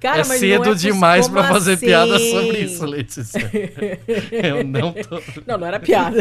[0.00, 1.86] Cara, é mas cedo é demais pra fazer assim?
[1.86, 3.50] piada sobre isso, Letícia.
[4.30, 5.20] Eu não tô.
[5.44, 6.16] Não, não era piada.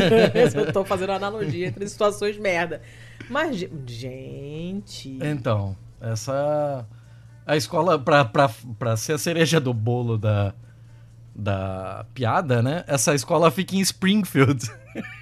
[0.55, 2.81] Eu tô fazendo analogia entre situações merda.
[3.29, 5.19] Mas, ge- gente.
[5.21, 6.87] Então, essa.
[7.45, 8.49] A escola, pra, pra,
[8.79, 10.55] pra ser a cereja do bolo da,
[11.35, 12.83] da piada, né?
[12.87, 14.65] Essa escola fica em Springfield.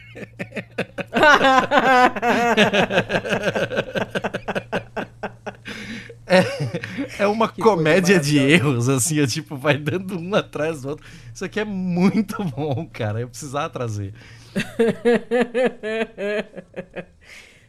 [6.28, 10.90] É, é uma Que comédia de erros, assim, é tipo, vai dando um atrás do
[10.90, 11.06] outro.
[11.34, 13.22] Isso aqui é muito bom, cara.
[13.22, 14.14] Eu precisava trazer.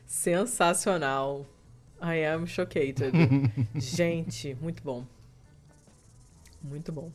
[0.06, 1.46] Sensacional.
[2.02, 3.12] I am chocated.
[3.76, 5.04] Gente, muito bom.
[6.62, 7.10] Muito bom.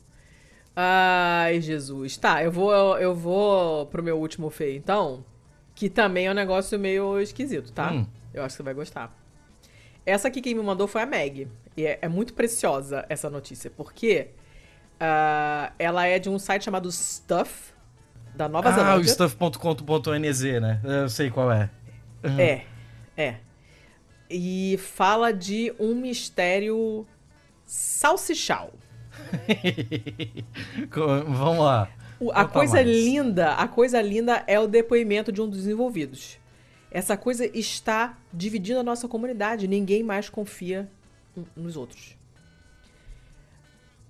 [0.74, 2.16] Ai, Jesus.
[2.16, 5.24] Tá, eu vou, eu vou pro meu último feio, então.
[5.74, 7.92] Que também é um negócio meio esquisito, tá?
[7.92, 8.06] Hum.
[8.32, 9.16] Eu acho que você vai gostar.
[10.04, 11.48] Essa aqui quem me mandou foi a Meg.
[11.76, 14.30] E é, é muito preciosa essa notícia, porque
[15.00, 17.72] ah, ela é de um site chamado Stuff,
[18.34, 19.12] da Nova ah, o Zelândia.
[19.12, 20.80] stuff.com.nz, né?
[20.84, 21.70] Eu sei qual é.
[22.38, 22.62] É,
[23.16, 23.36] é.
[24.30, 27.06] E fala de um mistério
[27.66, 28.72] salsichal.
[30.90, 31.88] Vamos lá.
[32.20, 32.86] O- a coisa mais.
[32.88, 36.38] linda, a coisa linda é o depoimento de um dos envolvidos.
[36.90, 39.66] Essa coisa está dividindo a nossa comunidade.
[39.66, 40.88] Ninguém mais confia
[41.56, 42.16] nos outros.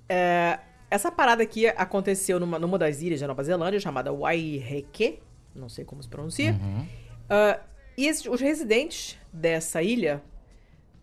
[0.08, 0.58] É,
[0.90, 5.20] essa parada aqui aconteceu numa, numa das ilhas da Nova Zelândia, chamada Waiheke.
[5.54, 6.52] Não sei como se pronuncia.
[6.52, 6.86] Uhum.
[7.30, 7.60] Ah,
[7.96, 10.22] e esses- os residentes dessa ilha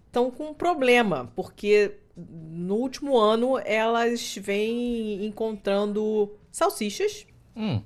[0.07, 1.93] estão com um problema, porque
[2.27, 7.81] no último ano elas vêm encontrando salsichas Hum,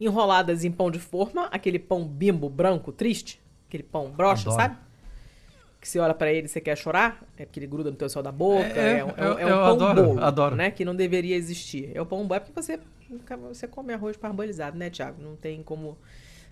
[0.00, 4.56] enroladas em pão de forma, aquele pão bimbo branco triste, aquele pão brocha, Adoro.
[4.62, 4.76] sabe?
[5.80, 8.08] Que você olha pra ele e você quer chorar, é porque ele gruda no teu
[8.08, 10.24] céu da boca, É, é, um- é eu- um- é um eu pão adoro, bolo,
[10.24, 10.56] adoro.
[10.56, 10.70] né?
[10.70, 11.90] Que não deveria existir.
[11.94, 12.80] É o pão bolo, é porque você,
[13.48, 15.22] você come arroz parbolizado, né, Thiago?
[15.22, 15.96] Não tem como,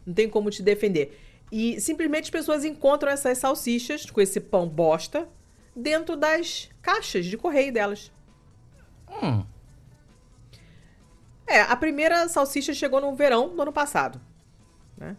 [0.06, 1.18] não tem como te defender.
[1.50, 5.26] E simplesmente as pessoas encontram essas salsichas com esse pão bosta
[5.74, 8.12] dentro das caixas de correio delas.
[9.22, 9.44] hum.
[11.46, 14.20] É, a primeira salsicha chegou no verão do ano passado.
[14.96, 15.16] Né?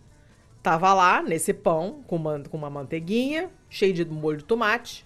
[0.64, 5.06] Tava lá nesse pão com uma, com uma manteiguinha, cheio de molho de tomate.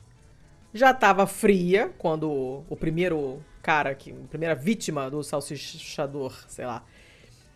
[0.74, 6.66] Já tava fria quando o, o primeiro cara, que, a primeira vítima do salsichador, sei
[6.66, 6.86] lá,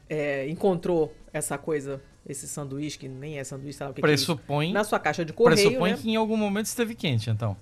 [0.10, 4.06] é, encontrou essa coisa, esse sanduíche, que nem é sanduíche, sei lá o que, que
[4.06, 5.98] é Pressupõe, na sua caixa de correio, pressupõe né?
[5.98, 7.56] que em algum momento esteve quente, então.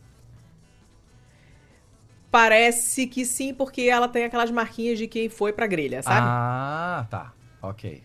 [2.31, 6.27] Parece que sim, porque ela tem aquelas marquinhas de quem foi pra grelha, sabe?
[6.29, 7.33] Ah, tá.
[7.61, 8.03] Ok.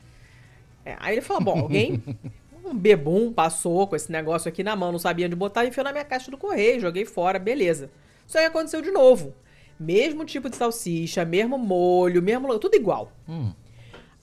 [0.84, 2.02] É, aí ele falou: bom, alguém,
[2.64, 5.92] um bebum passou com esse negócio aqui na mão, não sabia onde botar, enfiou na
[5.92, 7.90] minha caixa do correio, joguei fora, beleza.
[8.26, 9.34] Isso aí aconteceu de novo.
[9.78, 12.58] Mesmo tipo de salsicha, mesmo molho, mesmo.
[12.58, 13.12] tudo igual.
[13.28, 13.52] Hum.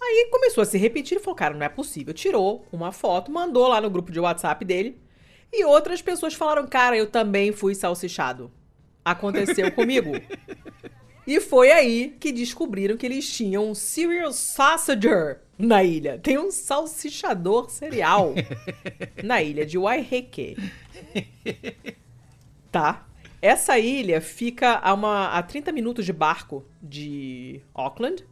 [0.02, 2.14] Aí começou a se repetir e falou: cara, não é possível.
[2.14, 5.00] Tirou uma foto, mandou lá no grupo de WhatsApp dele.
[5.54, 8.52] E outras pessoas falaram: cara, eu também fui salsichado.
[9.04, 10.12] Aconteceu comigo.
[11.26, 16.20] E foi aí que descobriram que eles tinham um serial sausager na ilha.
[16.20, 18.34] Tem um salsichador cereal
[19.24, 20.58] na ilha de Waiheke.
[22.72, 23.06] Tá?
[23.42, 28.26] Essa ilha fica a, uma, a 30 minutos de barco de Auckland.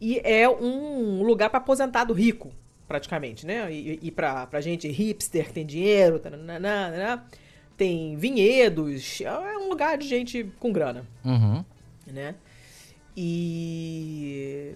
[0.00, 2.52] E é um lugar para aposentado rico.
[2.88, 3.72] praticamente, né?
[3.72, 7.24] E, e pra, pra gente hipster que tem dinheiro, tananana,
[7.76, 11.64] tem vinhedos, é um lugar de gente com grana, Uhum.
[12.06, 12.34] né?
[13.16, 14.74] E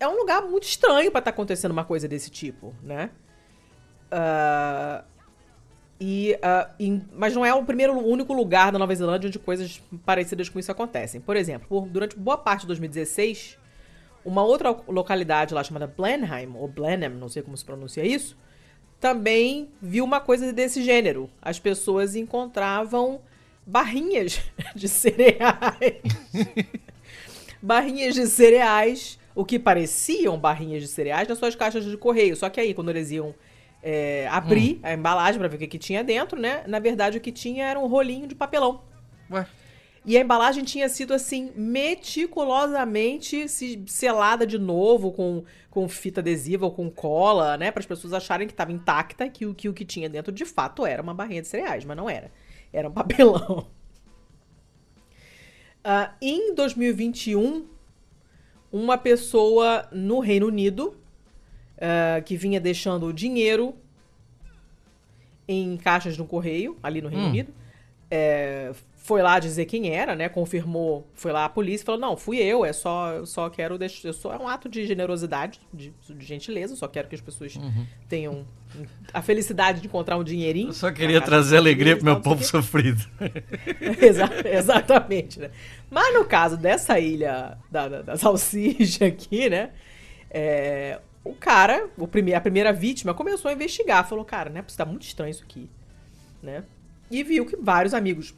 [0.00, 3.10] é um lugar muito estranho pra estar acontecendo uma coisa desse tipo, né?
[4.10, 5.04] Ah,
[6.00, 6.36] e,
[6.78, 10.48] e- mas não é o primeiro, o único lugar na Nova Zelândia onde coisas parecidas
[10.48, 11.20] com isso acontecem.
[11.20, 13.58] Por exemplo, por- durante boa parte de 2016,
[14.24, 18.36] uma outra localidade lá chamada Blenheim, ou Blenheim, não sei como se pronuncia isso,
[19.00, 21.30] também viu uma coisa desse gênero.
[21.40, 23.20] As pessoas encontravam
[23.66, 24.40] barrinhas
[24.74, 26.02] de cereais.
[27.60, 32.36] barrinhas de cereais, o que pareciam barrinhas de cereais nas suas caixas de correio.
[32.36, 33.34] Só que aí, quando eles iam
[33.82, 36.64] é, abrir a embalagem para ver o que, que tinha dentro, né?
[36.66, 38.82] Na verdade, o que tinha era um rolinho de papelão.
[39.30, 39.46] Ué.
[40.06, 46.66] E a embalagem tinha sido assim, meticulosamente se- selada de novo com, com fita adesiva
[46.66, 47.70] ou com cola, né?
[47.70, 50.44] Para as pessoas acharem que estava intacta, que, o- que o que tinha dentro de
[50.44, 52.30] fato era uma barrinha de cereais, mas não era.
[52.72, 53.66] Era um papelão.
[55.82, 57.66] Ah, em 2021,
[58.72, 60.96] uma pessoa no Reino Unido
[61.80, 63.74] ah, que vinha deixando dinheiro
[65.46, 67.28] em caixas no correio, ali no Reino Hum.
[67.28, 67.54] Unido,
[68.10, 68.72] é,
[69.04, 70.30] foi lá dizer quem era, né?
[70.30, 73.76] Confirmou, foi lá a polícia e falou: não, fui eu, é só, eu só quero
[73.76, 74.08] deixar.
[74.08, 77.54] Eu só, é um ato de generosidade, de, de gentileza, só quero que as pessoas
[78.08, 78.46] tenham
[79.12, 80.68] a felicidade de encontrar um dinheirinho.
[80.70, 83.04] Eu só queria trazer alegria e meu não povo sofrido.
[84.00, 85.50] Exa- exatamente, né?
[85.90, 89.70] Mas no caso dessa ilha da, da, da salsicha aqui, né?
[90.30, 94.08] é, o cara, o prime a primeira vítima, começou a investigar.
[94.08, 94.64] Falou, cara, né?
[94.74, 95.68] Tá muito estranho isso aqui,
[96.42, 96.64] né?
[97.10, 98.34] E viu que vários amigos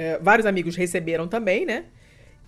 [0.00, 1.84] é, vários amigos receberam também, né?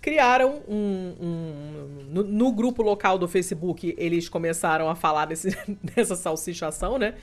[0.01, 1.15] Criaram um.
[1.21, 5.49] um- no, no grupo local do Facebook, eles começaram a falar desse,
[5.95, 7.13] dessa salsichação, né?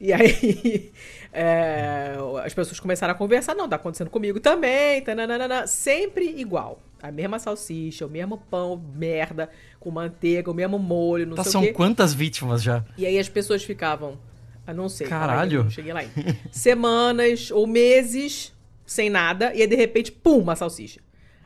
[0.00, 0.92] E aí
[1.32, 2.14] é,
[2.44, 6.80] as pessoas começaram a conversar, não, tá acontecendo comigo também, tananana, sempre igual.
[7.02, 11.52] A mesma salsicha, o mesmo pão, merda, com manteiga, o mesmo molho, não Tá, sei
[11.52, 11.72] são o quê.
[11.72, 12.82] quantas vítimas já?
[12.98, 14.18] E aí as pessoas ficavam,
[14.66, 15.64] ah, não sei, aí, Caralho.
[15.64, 16.12] não cheguei lá ainda.
[16.50, 18.52] Semanas ou meses
[18.86, 21.00] sem nada, e aí de repente, pum, uma salsicha.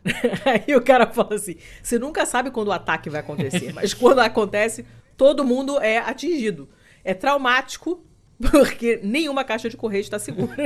[0.47, 4.21] Aí o cara fala assim: você nunca sabe quando o ataque vai acontecer, mas quando
[4.21, 4.87] acontece,
[5.17, 6.69] todo mundo é atingido.
[7.05, 8.05] É traumático,
[8.51, 10.55] porque nenhuma caixa de correio está segura.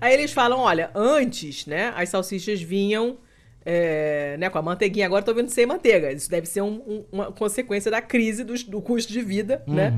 [0.00, 3.18] Aí eles falam: olha, antes, né, as salsichas vinham
[3.64, 6.12] é, né, com a manteiguinha, agora eu tô vendo sem manteiga.
[6.12, 9.92] Isso deve ser um- um- uma consequência da crise dos- do, custo de vida, né?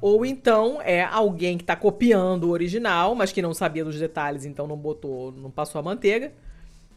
[0.00, 4.44] Ou então é alguém que tá copiando o original, mas que não sabia dos detalhes,
[4.44, 6.32] então não botou, não passou a manteiga,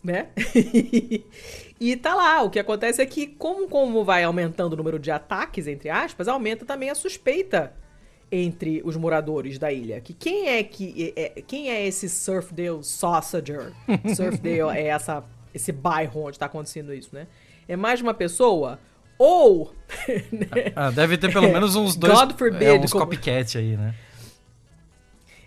[0.03, 0.27] né?
[1.79, 2.43] e tá lá.
[2.43, 6.27] O que acontece é que, como, como vai aumentando o número de ataques, entre aspas,
[6.27, 7.73] aumenta também a suspeita
[8.31, 10.01] entre os moradores da ilha.
[10.01, 13.71] Que quem é que é, é- quem é esse Surfdale Sausager?
[14.15, 15.23] Surfdale é essa
[15.53, 17.27] esse bairro onde tá acontecendo isso, né?
[17.67, 18.79] É mais uma pessoa
[19.17, 19.73] ou
[20.31, 20.71] né?
[20.75, 22.13] Ah, deve ter pelo menos uns dois.
[22.13, 23.93] God forbid, é, uns como- copycat aí, né?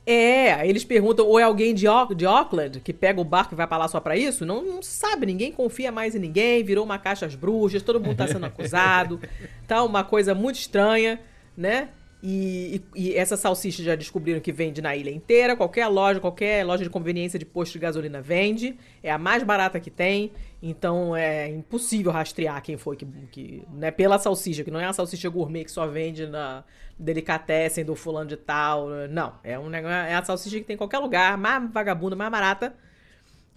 [0.07, 1.85] É, eles perguntam, ou é alguém de,
[2.17, 4.45] de Auckland que pega o barco e vai pra lá só pra isso?
[4.47, 8.17] Não, não sabe, ninguém confia mais em ninguém, virou uma caixa às bruxas, todo mundo
[8.17, 9.21] tá sendo acusado,
[9.69, 11.21] tá uma coisa muito estranha,
[11.57, 11.91] né?
[12.23, 16.65] E, e, e essa salsicha já descobriram que vende na ilha inteira, qualquer loja, qualquer
[16.67, 20.31] loja de conveniência de posto de gasolina vende, é a mais barata que tem,
[20.63, 24.93] então é impossível rastrear quem foi que, que né, pela salsicha, que não é a
[24.93, 26.63] salsicha gourmet que só vende na
[26.99, 30.79] delicatessen do fulano de tal, não, é um negócio, é a salsicha que tem em
[30.79, 32.75] qualquer lugar, mais vagabunda, mais barata.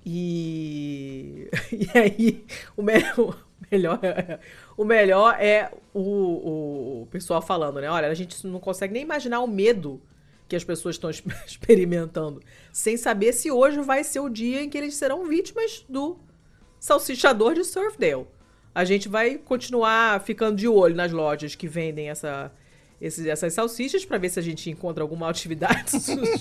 [0.06, 2.46] E, e aí,
[2.76, 3.36] o o
[3.72, 4.00] melhor,
[4.78, 7.90] o melhor é o, o pessoal falando, né?
[7.90, 10.02] Olha, a gente não consegue nem imaginar o medo
[10.48, 14.70] que as pessoas estão exp- experimentando, sem saber se hoje vai ser o dia em
[14.70, 16.18] que eles serão vítimas do
[16.80, 18.26] salsichador de Surfdale.
[18.76, 22.52] A gente vai continuar ficando de olho nas lojas que vendem essa,
[23.00, 26.34] esses- essas salsichas para ver se a gente encontra alguma atividade suspeita.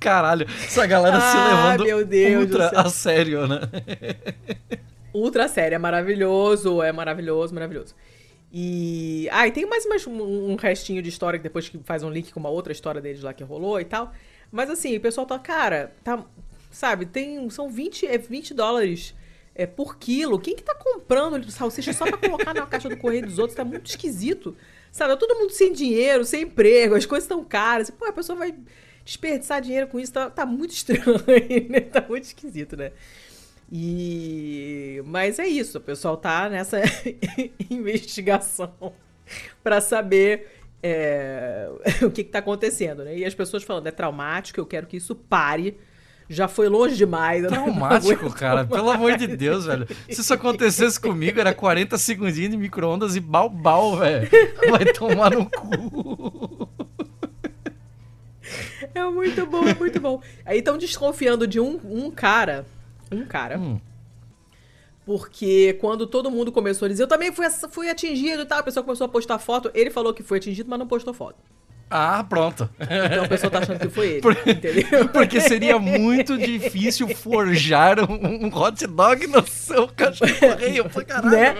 [0.00, 3.60] Caralho, essa galera se Ah, levando meu Deus ultra a sério, né?
[5.14, 7.94] Ultra sério, é maravilhoso, é maravilhoso, maravilhoso.
[8.52, 9.28] E.
[9.30, 12.10] Ah, e tem mais umas- um, um restinho de história que depois que faz um
[12.10, 14.12] link com uma outra história deles lá que rolou e tal.
[14.50, 16.24] Mas assim, o pessoal tá, cara, tá.
[16.70, 17.48] Sabe, tem.
[17.50, 19.14] São 20, é 20 dólares
[19.54, 20.38] é, por quilo.
[20.38, 23.56] Quem que tá comprando salsicha só pra colocar na caixa do correio dos outros?
[23.56, 24.56] Tá muito esquisito.
[24.90, 27.88] Sabe, tá todo mundo sem dinheiro, sem emprego, as coisas estão caras.
[27.90, 28.54] Pô, a pessoa vai
[29.04, 31.02] desperdiçar dinheiro com isso, tá, tá muito estranho,
[31.70, 31.80] né?
[31.80, 32.92] Tá muito esquisito, né?
[33.74, 36.82] E mas é isso, o pessoal tá nessa
[37.70, 38.92] investigação
[39.64, 40.46] para saber
[40.82, 41.70] é,
[42.04, 43.16] o que está acontecendo, né?
[43.16, 45.78] E as pessoas falando, é traumático, eu quero que isso pare.
[46.28, 47.46] Já foi longe demais.
[47.46, 48.64] Traumático, cara.
[48.64, 49.86] Pelo amor de Deus, velho.
[50.08, 54.30] Se isso acontecesse comigo, era 40 segundinhos de micro-ondas e bal-bal, velho.
[54.70, 56.68] Vai tomar no cu.
[58.94, 60.22] É muito bom, é muito bom.
[60.44, 62.64] Aí estão desconfiando de um, um cara.
[63.14, 63.58] Um cara.
[63.58, 63.80] Hum.
[65.04, 68.62] Porque quando todo mundo começou a dizer, eu também fui, fui atingido e tal, a
[68.62, 71.42] pessoa começou a postar foto, ele falou que foi atingido, mas não postou foto.
[71.94, 72.70] Ah, pronto.
[72.80, 74.34] Então a pessoa tá achando que foi ele, Por...
[74.46, 75.08] entendeu?
[75.12, 81.36] Porque seria muito difícil forjar um, um hot dog no seu cachorro correio pra caralho.
[81.36, 81.54] Né?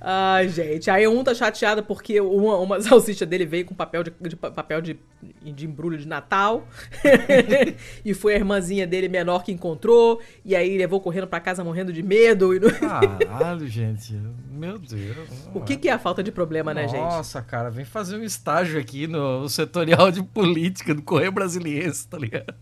[0.00, 0.90] Ai, gente.
[0.90, 4.80] Aí um tá chateado porque uma, uma salsicha dele veio com papel de, de papel
[4.80, 4.98] de,
[5.42, 6.66] de embrulho de Natal.
[8.02, 10.20] e foi a irmãzinha dele menor que encontrou.
[10.42, 12.54] E aí levou correndo para casa morrendo de medo.
[12.54, 14.18] E Caralho, gente.
[14.50, 15.48] Meu Deus.
[15.54, 17.04] O que, que é a falta de problema, né, Nossa, gente?
[17.04, 22.16] Nossa, cara, vem fazer um estágio aqui no setorial de política do Correio Brasiliense, tá
[22.16, 22.54] ligado?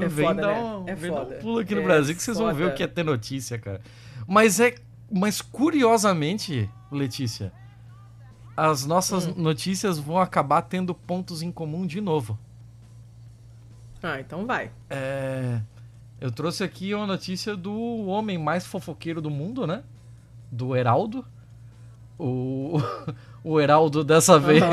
[0.00, 0.92] É vem foda, dar um, né?
[0.92, 1.24] É vem foda.
[1.24, 2.52] dar um pulo aqui no é Brasil que vocês foda.
[2.52, 3.80] vão ver o que é ter notícia, cara.
[4.26, 4.74] Mas é
[5.10, 7.52] mas curiosamente, Letícia,
[8.56, 9.34] as nossas hum.
[9.36, 12.38] notícias vão acabar tendo pontos em comum de novo.
[14.02, 14.70] Ah, então vai.
[14.88, 15.60] É,
[16.20, 19.82] eu trouxe aqui uma notícia do homem mais fofoqueiro do mundo, né?
[20.50, 21.24] Do Heraldo.
[22.18, 22.78] O,
[23.42, 24.62] o Heraldo dessa vez.
[24.62, 24.68] Uhum.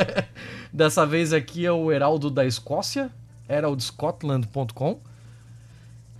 [0.72, 3.10] dessa vez aqui é o Heraldo da Escócia,
[3.48, 5.00] heraldscotland.com.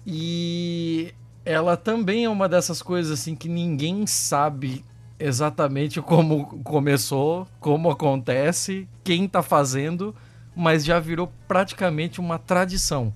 [0.07, 1.15] E
[1.45, 4.85] ela também é uma dessas coisas assim que ninguém sabe
[5.19, 10.15] exatamente como começou, como acontece, quem tá fazendo,
[10.57, 13.15] mas já virou praticamente uma tradição.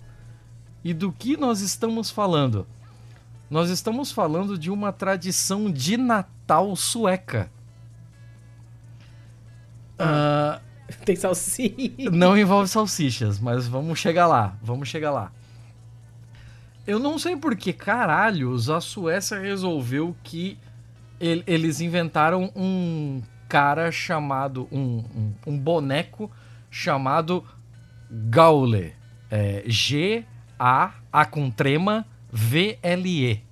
[0.85, 2.67] E do que nós estamos falando?
[3.51, 7.51] Nós estamos falando de uma tradição de Natal sueca.
[9.99, 12.11] Ah, uh, tem salsicha.
[12.13, 14.57] Não envolve salsichas, mas vamos chegar lá.
[14.63, 15.33] Vamos chegar lá.
[16.89, 20.59] Eu não sei por que caralhos a Suécia resolveu que
[21.21, 24.67] ele, eles inventaram um cara chamado.
[24.73, 26.31] Um, um, um boneco
[26.71, 27.45] chamado
[28.11, 28.95] Gaule.
[29.31, 33.43] É, G-A, A com trema, V-L-E.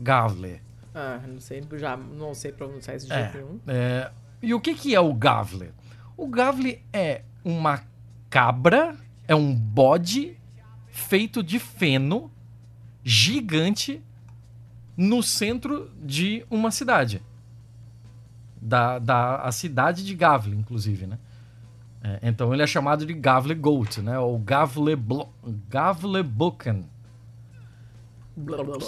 [0.00, 0.62] Gavle.
[0.94, 3.60] Ah, não sei, já não sei pronunciar esse jeito é, nenhum.
[3.66, 4.10] É,
[4.40, 5.70] e o que, que é o Gavle?
[6.16, 7.82] O Gavle é uma
[8.30, 8.96] cabra,
[9.28, 10.40] é um bode
[10.92, 12.30] feito de feno
[13.02, 14.00] gigante
[14.96, 17.20] no centro de uma cidade.
[18.60, 21.18] Da, da a cidade de Gavle, inclusive, né?
[22.04, 24.18] É, então ele é chamado de Gavle Goat, né?
[24.18, 24.96] Ou Gavle,
[25.68, 26.84] Gavle Bucken.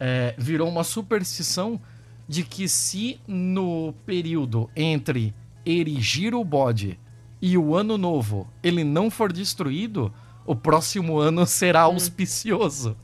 [0.00, 1.80] É, virou uma superstição
[2.28, 5.34] de que se no período entre
[5.66, 6.96] erigir o bode
[7.42, 10.12] e o ano novo ele não for destruído,
[10.44, 11.92] o próximo ano será hum.
[11.92, 12.96] auspicioso.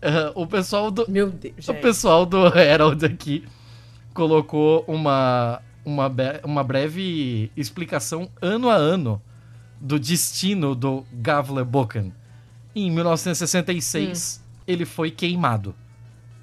[0.00, 1.10] Uh, o pessoal do.
[1.10, 1.68] Meu Deus.
[1.68, 3.44] O pessoal do Herald aqui
[4.14, 9.20] colocou uma, uma, uma breve explicação ano a ano
[9.80, 12.12] do destino do Gavle Boken.
[12.74, 14.62] Em 1966, hum.
[14.66, 15.74] ele foi queimado.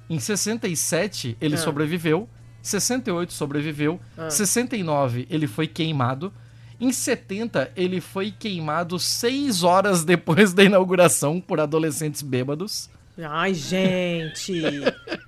[0.08, 1.58] Em 67, ele ah.
[1.58, 2.28] sobreviveu.
[2.62, 4.00] 68 sobreviveu.
[4.16, 4.30] Ah.
[4.30, 6.32] 69, ele foi queimado.
[6.78, 12.90] Em 70, ele foi queimado seis horas depois da inauguração por adolescentes bêbados.
[13.18, 14.62] Ai, gente!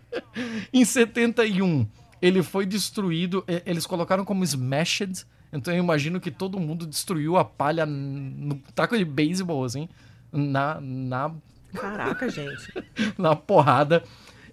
[0.73, 1.89] em 71,
[2.21, 3.43] ele foi destruído.
[3.65, 5.25] Eles colocaram como smashed.
[5.51, 9.89] Então eu imagino que todo mundo destruiu a palha no taco de beisebol, assim.
[10.33, 10.81] Na.
[10.81, 11.35] na...
[11.75, 12.73] Caraca, gente.
[13.19, 14.03] na porrada.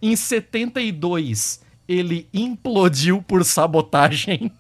[0.02, 4.52] Em 72, ele implodiu por sabotagem.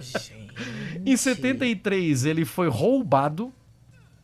[0.00, 0.42] Gente.
[1.04, 3.52] Em 73, ele foi roubado.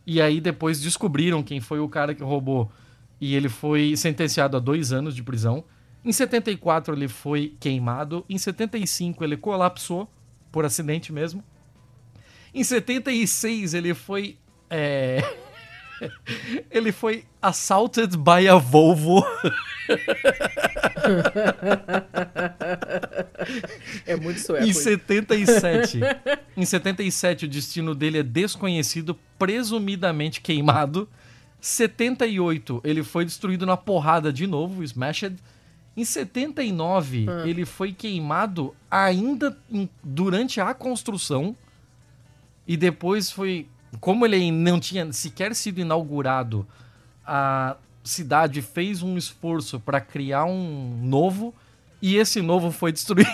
[0.06, 2.70] E aí depois descobriram quem foi o cara que roubou.
[3.20, 5.64] E ele foi sentenciado a dois anos de prisão.
[6.04, 8.24] Em 74, ele foi queimado.
[8.28, 10.08] Em 75, ele colapsou
[10.50, 11.42] por acidente mesmo.
[12.54, 14.38] Em 76, ele foi.
[14.70, 15.22] É...
[16.70, 19.24] ele foi assaulted by a Volvo.
[24.06, 24.66] é muito sueco.
[24.66, 26.00] Em 77.
[26.56, 31.08] em 77, o destino dele é desconhecido, presumidamente queimado.
[31.60, 35.36] 78, ele foi destruído na porrada de novo, smashed.
[35.96, 37.46] Em 79, hum.
[37.46, 41.56] ele foi queimado ainda em, durante a construção.
[42.66, 43.66] E depois foi.
[44.00, 46.66] Como ele não tinha sequer sido inaugurado,
[47.26, 51.54] a cidade fez um esforço para criar um novo.
[52.00, 53.28] E esse novo foi destruído.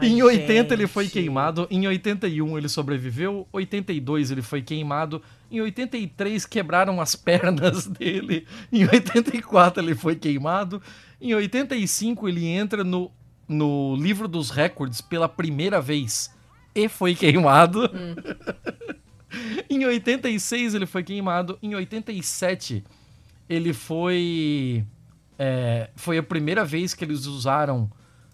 [0.00, 0.72] Ai, em 80 gente.
[0.72, 7.16] ele foi queimado, em 81 ele sobreviveu, 82 ele foi queimado, em 83 quebraram as
[7.16, 10.80] pernas dele, em 84 ele foi queimado,
[11.20, 13.10] em 85 ele entra no,
[13.48, 16.30] no livro dos recordes pela primeira vez
[16.74, 17.90] e foi queimado.
[17.94, 18.14] Hum.
[19.68, 22.84] em 86 ele foi queimado, em 87
[23.48, 24.84] ele foi
[25.38, 27.90] é, foi a primeira vez que eles usaram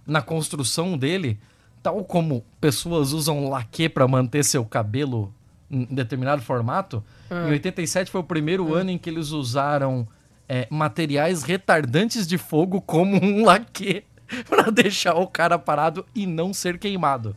[0.06, 1.38] na construção dele,
[1.82, 5.32] tal como pessoas usam laque para manter seu cabelo
[5.70, 7.04] em determinado formato.
[7.30, 7.48] Hum.
[7.48, 8.74] Em 87 foi o primeiro hum.
[8.74, 10.06] ano em que eles usaram
[10.48, 14.04] é, materiais retardantes de fogo como um laque
[14.48, 17.36] para deixar o cara parado e não ser queimado.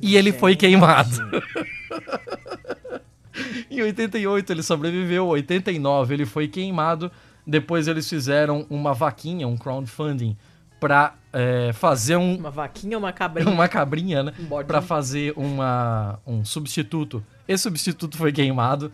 [0.00, 1.10] E ele foi queimado.
[3.70, 7.10] em 88 ele sobreviveu, 89 ele foi queimado.
[7.46, 10.36] Depois eles fizeram uma vaquinha, um crowdfunding
[10.80, 12.36] para é, fazer um.
[12.36, 13.48] Uma vaquinha ou uma cabrinha?
[13.50, 14.32] Uma cabrinha, né?
[14.38, 17.24] Um para fazer uma, um substituto.
[17.48, 18.92] Esse substituto foi queimado.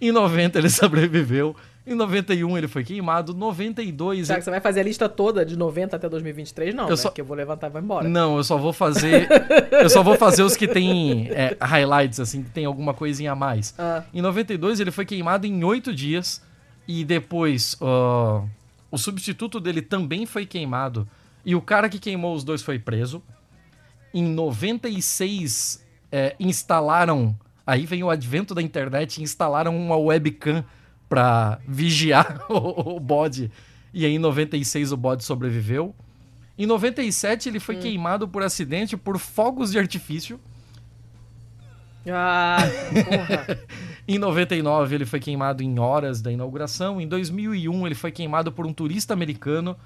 [0.00, 1.56] Em 90 ele sobreviveu.
[1.86, 3.34] Em 91 ele foi queimado.
[3.34, 4.26] 92.
[4.26, 6.74] Será que você vai fazer a lista toda de 90 até 2023?
[6.74, 6.96] Não, eu né?
[6.96, 7.12] só...
[7.16, 8.08] eu vou levantar e vou embora.
[8.08, 9.28] Não, eu só vou fazer.
[9.72, 13.34] eu só vou fazer os que tem é, highlights, assim, que tem alguma coisinha a
[13.34, 13.74] mais.
[13.78, 14.04] Ah.
[14.14, 16.42] Em 92 ele foi queimado em 8 dias.
[16.86, 18.46] E depois uh,
[18.90, 21.08] o substituto dele também foi queimado
[21.44, 23.22] e o cara que queimou os dois foi preso.
[24.14, 27.36] Em 96, é, instalaram.
[27.66, 30.64] Aí vem o advento da internet, instalaram uma webcam
[31.12, 33.50] para vigiar o, o bode.
[33.92, 35.94] E aí, em 96, o bode sobreviveu.
[36.56, 37.80] Em 97, ele foi hum.
[37.80, 40.40] queimado por acidente por fogos de artifício.
[42.08, 42.56] Ah,
[43.04, 43.58] porra.
[44.08, 46.98] em 99, ele foi queimado em horas da inauguração.
[46.98, 49.76] Em 2001, ele foi queimado por um turista americano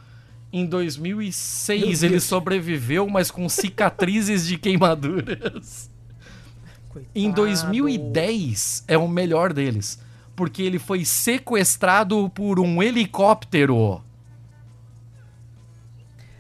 [0.53, 5.91] em 2006 ele sobreviveu, mas com cicatrizes de queimaduras.
[6.89, 7.11] Coitado.
[7.13, 9.99] Em 2010 é o melhor deles,
[10.37, 14.05] porque ele foi sequestrado por um helicóptero.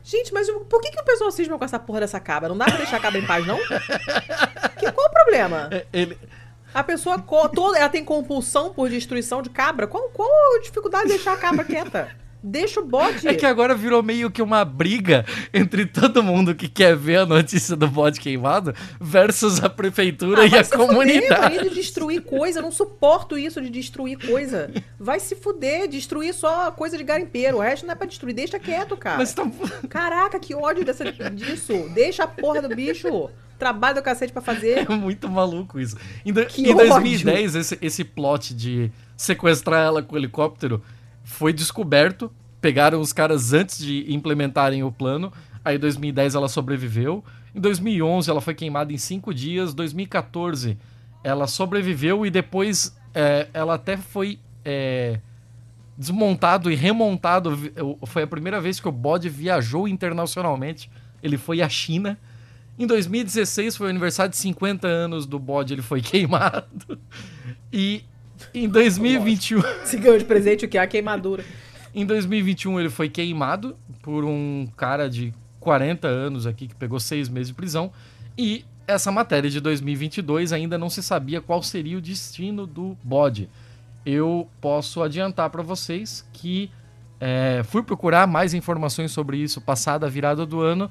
[0.04, 2.50] Gente, mas por que, que o pessoal cisma com essa porra dessa cabra?
[2.50, 3.56] Não dá pra deixar a cabra em paz, não?
[4.78, 5.68] que, qual o problema?
[5.72, 6.16] É, ele...
[6.72, 9.86] A pessoa toda, ela tem compulsão por destruição de cabra.
[9.86, 12.08] Qual, qual a dificuldade de deixar a cabra quieta?
[12.48, 13.26] Deixa o bode.
[13.26, 17.26] É que agora virou meio que uma briga entre todo mundo que quer ver a
[17.26, 21.56] notícia do bode queimado versus a prefeitura ah, e a comunidade.
[21.56, 24.70] Fuder, de destruir coisa, eu não suporto isso de destruir coisa.
[24.96, 27.56] Vai se fuder, destruir só coisa de garimpeiro.
[27.56, 29.18] O resto não é pra destruir, deixa quieto, cara.
[29.18, 29.44] Mas tá...
[29.88, 31.90] Caraca, que ódio dessa, disso.
[31.94, 33.28] Deixa a porra do bicho
[33.58, 34.86] trabalho do cacete pra fazer.
[34.86, 35.96] É muito maluco isso.
[36.24, 40.82] Em, do, em 2010, esse, esse plot de sequestrar ela com o helicóptero
[41.26, 42.30] foi descoberto,
[42.60, 45.32] pegaram os caras antes de implementarem o plano.
[45.64, 47.22] Aí em 2010 ela sobreviveu.
[47.52, 49.74] Em 2011 ela foi queimada em 5 dias.
[49.74, 50.78] 2014
[51.24, 55.18] ela sobreviveu e depois é, ela até foi é,
[55.98, 57.58] desmontado e remontado.
[58.06, 60.88] Foi a primeira vez que o bode viajou internacionalmente.
[61.20, 62.16] Ele foi à China.
[62.78, 67.00] Em 2016 foi o aniversário de 50 anos do bode, ele foi queimado.
[67.72, 68.04] E
[68.54, 69.60] em 2021.
[69.84, 70.78] Se ganhou de presente o que?
[70.78, 71.44] A queimadura.
[71.94, 77.28] Em 2021 ele foi queimado por um cara de 40 anos aqui que pegou seis
[77.28, 77.90] meses de prisão.
[78.36, 83.48] E essa matéria de 2022 ainda não se sabia qual seria o destino do bode.
[84.04, 86.70] Eu posso adiantar para vocês que
[87.18, 90.90] é, fui procurar mais informações sobre isso passada a virada do ano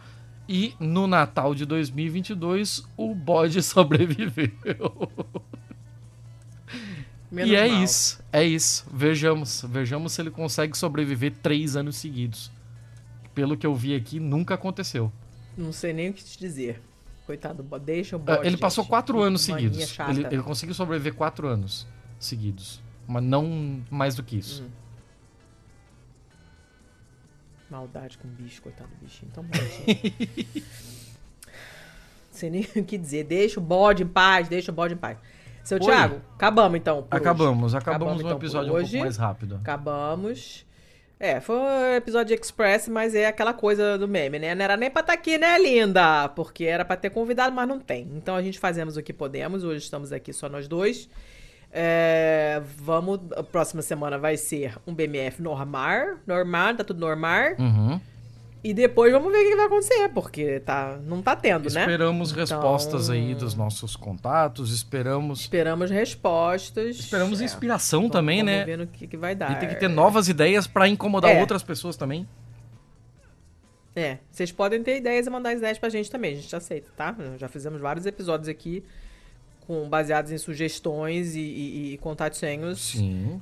[0.49, 5.09] e no Natal de 2022 o bode sobreviveu.
[7.31, 7.83] Menos e é mal.
[7.83, 8.85] isso, é isso.
[8.91, 12.51] Vejamos, vejamos se ele consegue sobreviver três anos seguidos.
[13.33, 15.11] Pelo que eu vi aqui, nunca aconteceu.
[15.57, 16.81] Não sei nem o que te dizer.
[17.25, 18.45] Coitado, deixa o bode.
[18.45, 19.97] Ele passou quatro anos seguidos.
[20.09, 21.87] Ele, ele, conseguiu sobreviver quatro anos
[22.19, 22.81] seguidos.
[23.07, 24.63] Mas não mais do que isso.
[24.63, 24.69] Hum.
[27.69, 29.31] Maldade com o bicho, coitado do bichinho.
[29.33, 30.63] Tão bonitinho.
[32.29, 33.23] Sem nem o que dizer.
[33.23, 35.17] Deixa o bode em paz, deixa o bode em paz.
[35.65, 35.83] Seu Oi.
[35.83, 37.07] Thiago, acabamos então.
[37.09, 37.77] acabamos, hoje.
[37.77, 39.55] acabamos, acabamos um então, episódio um pouco mais rápido.
[39.55, 40.65] Acabamos.
[41.19, 44.53] É, foi um episódio express, mas é aquela coisa do meme, né?
[44.53, 46.29] Não era nem pra estar tá aqui, né, linda?
[46.29, 48.07] Porque era pra ter convidado, mas não tem.
[48.15, 49.63] Então a gente fazemos o que podemos.
[49.63, 51.09] Hoje estamos aqui só nós dois.
[51.71, 53.19] É, vamos.
[53.35, 56.17] A próxima semana vai ser um BMF normal.
[56.27, 57.55] Normal, tá tudo normal.
[57.57, 57.99] Uhum.
[58.65, 61.81] E depois vamos ver o que vai acontecer, porque tá, não tá tendo, esperamos né?
[61.81, 63.15] Esperamos respostas então...
[63.15, 65.41] aí dos nossos contatos, esperamos.
[65.41, 66.95] Esperamos respostas.
[66.95, 67.43] Esperamos é.
[67.43, 68.57] inspiração então, também, vamos né?
[68.61, 69.51] Vamos ver no que, que vai dar.
[69.51, 71.39] E tem que ter novas ideias para incomodar é.
[71.39, 72.27] outras pessoas também.
[73.95, 77.15] É, vocês podem ter ideias e mandar ideias pra gente também, a gente aceita, tá?
[77.37, 78.83] Já fizemos vários episódios aqui
[79.67, 82.95] com baseados em sugestões e, e, e contatinhos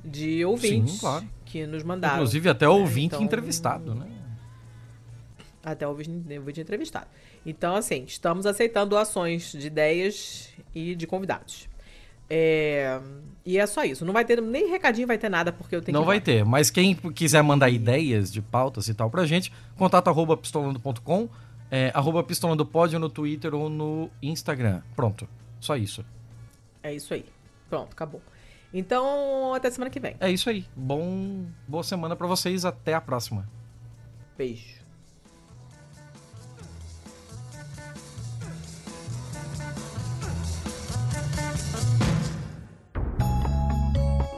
[0.04, 1.28] de ouvintes Sim, claro.
[1.46, 2.16] que nos mandaram.
[2.16, 4.06] Inclusive até ouvinte então, entrevistado, né?
[5.64, 7.06] Até o vídeo entrevistado.
[7.46, 11.68] Então, assim, estamos aceitando doações de ideias e de convidados.
[12.28, 13.00] É...
[13.46, 14.04] E é só isso.
[14.04, 16.70] Não vai ter nem recadinho, vai ter nada, porque eu tenho Não vai ter, mas
[16.70, 21.28] quem quiser mandar ideias de pautas e tal pra gente, contato arroba pistolando.com,
[21.70, 22.68] é, arroba pistolando
[22.98, 24.82] no Twitter ou no Instagram.
[24.94, 25.28] Pronto.
[25.60, 26.04] Só isso.
[26.82, 27.24] É isso aí.
[27.70, 28.22] Pronto, acabou.
[28.72, 30.16] Então, até semana que vem.
[30.20, 30.66] É isso aí.
[30.74, 32.64] Bom, boa semana para vocês.
[32.64, 33.48] Até a próxima.
[34.36, 34.83] Beijo.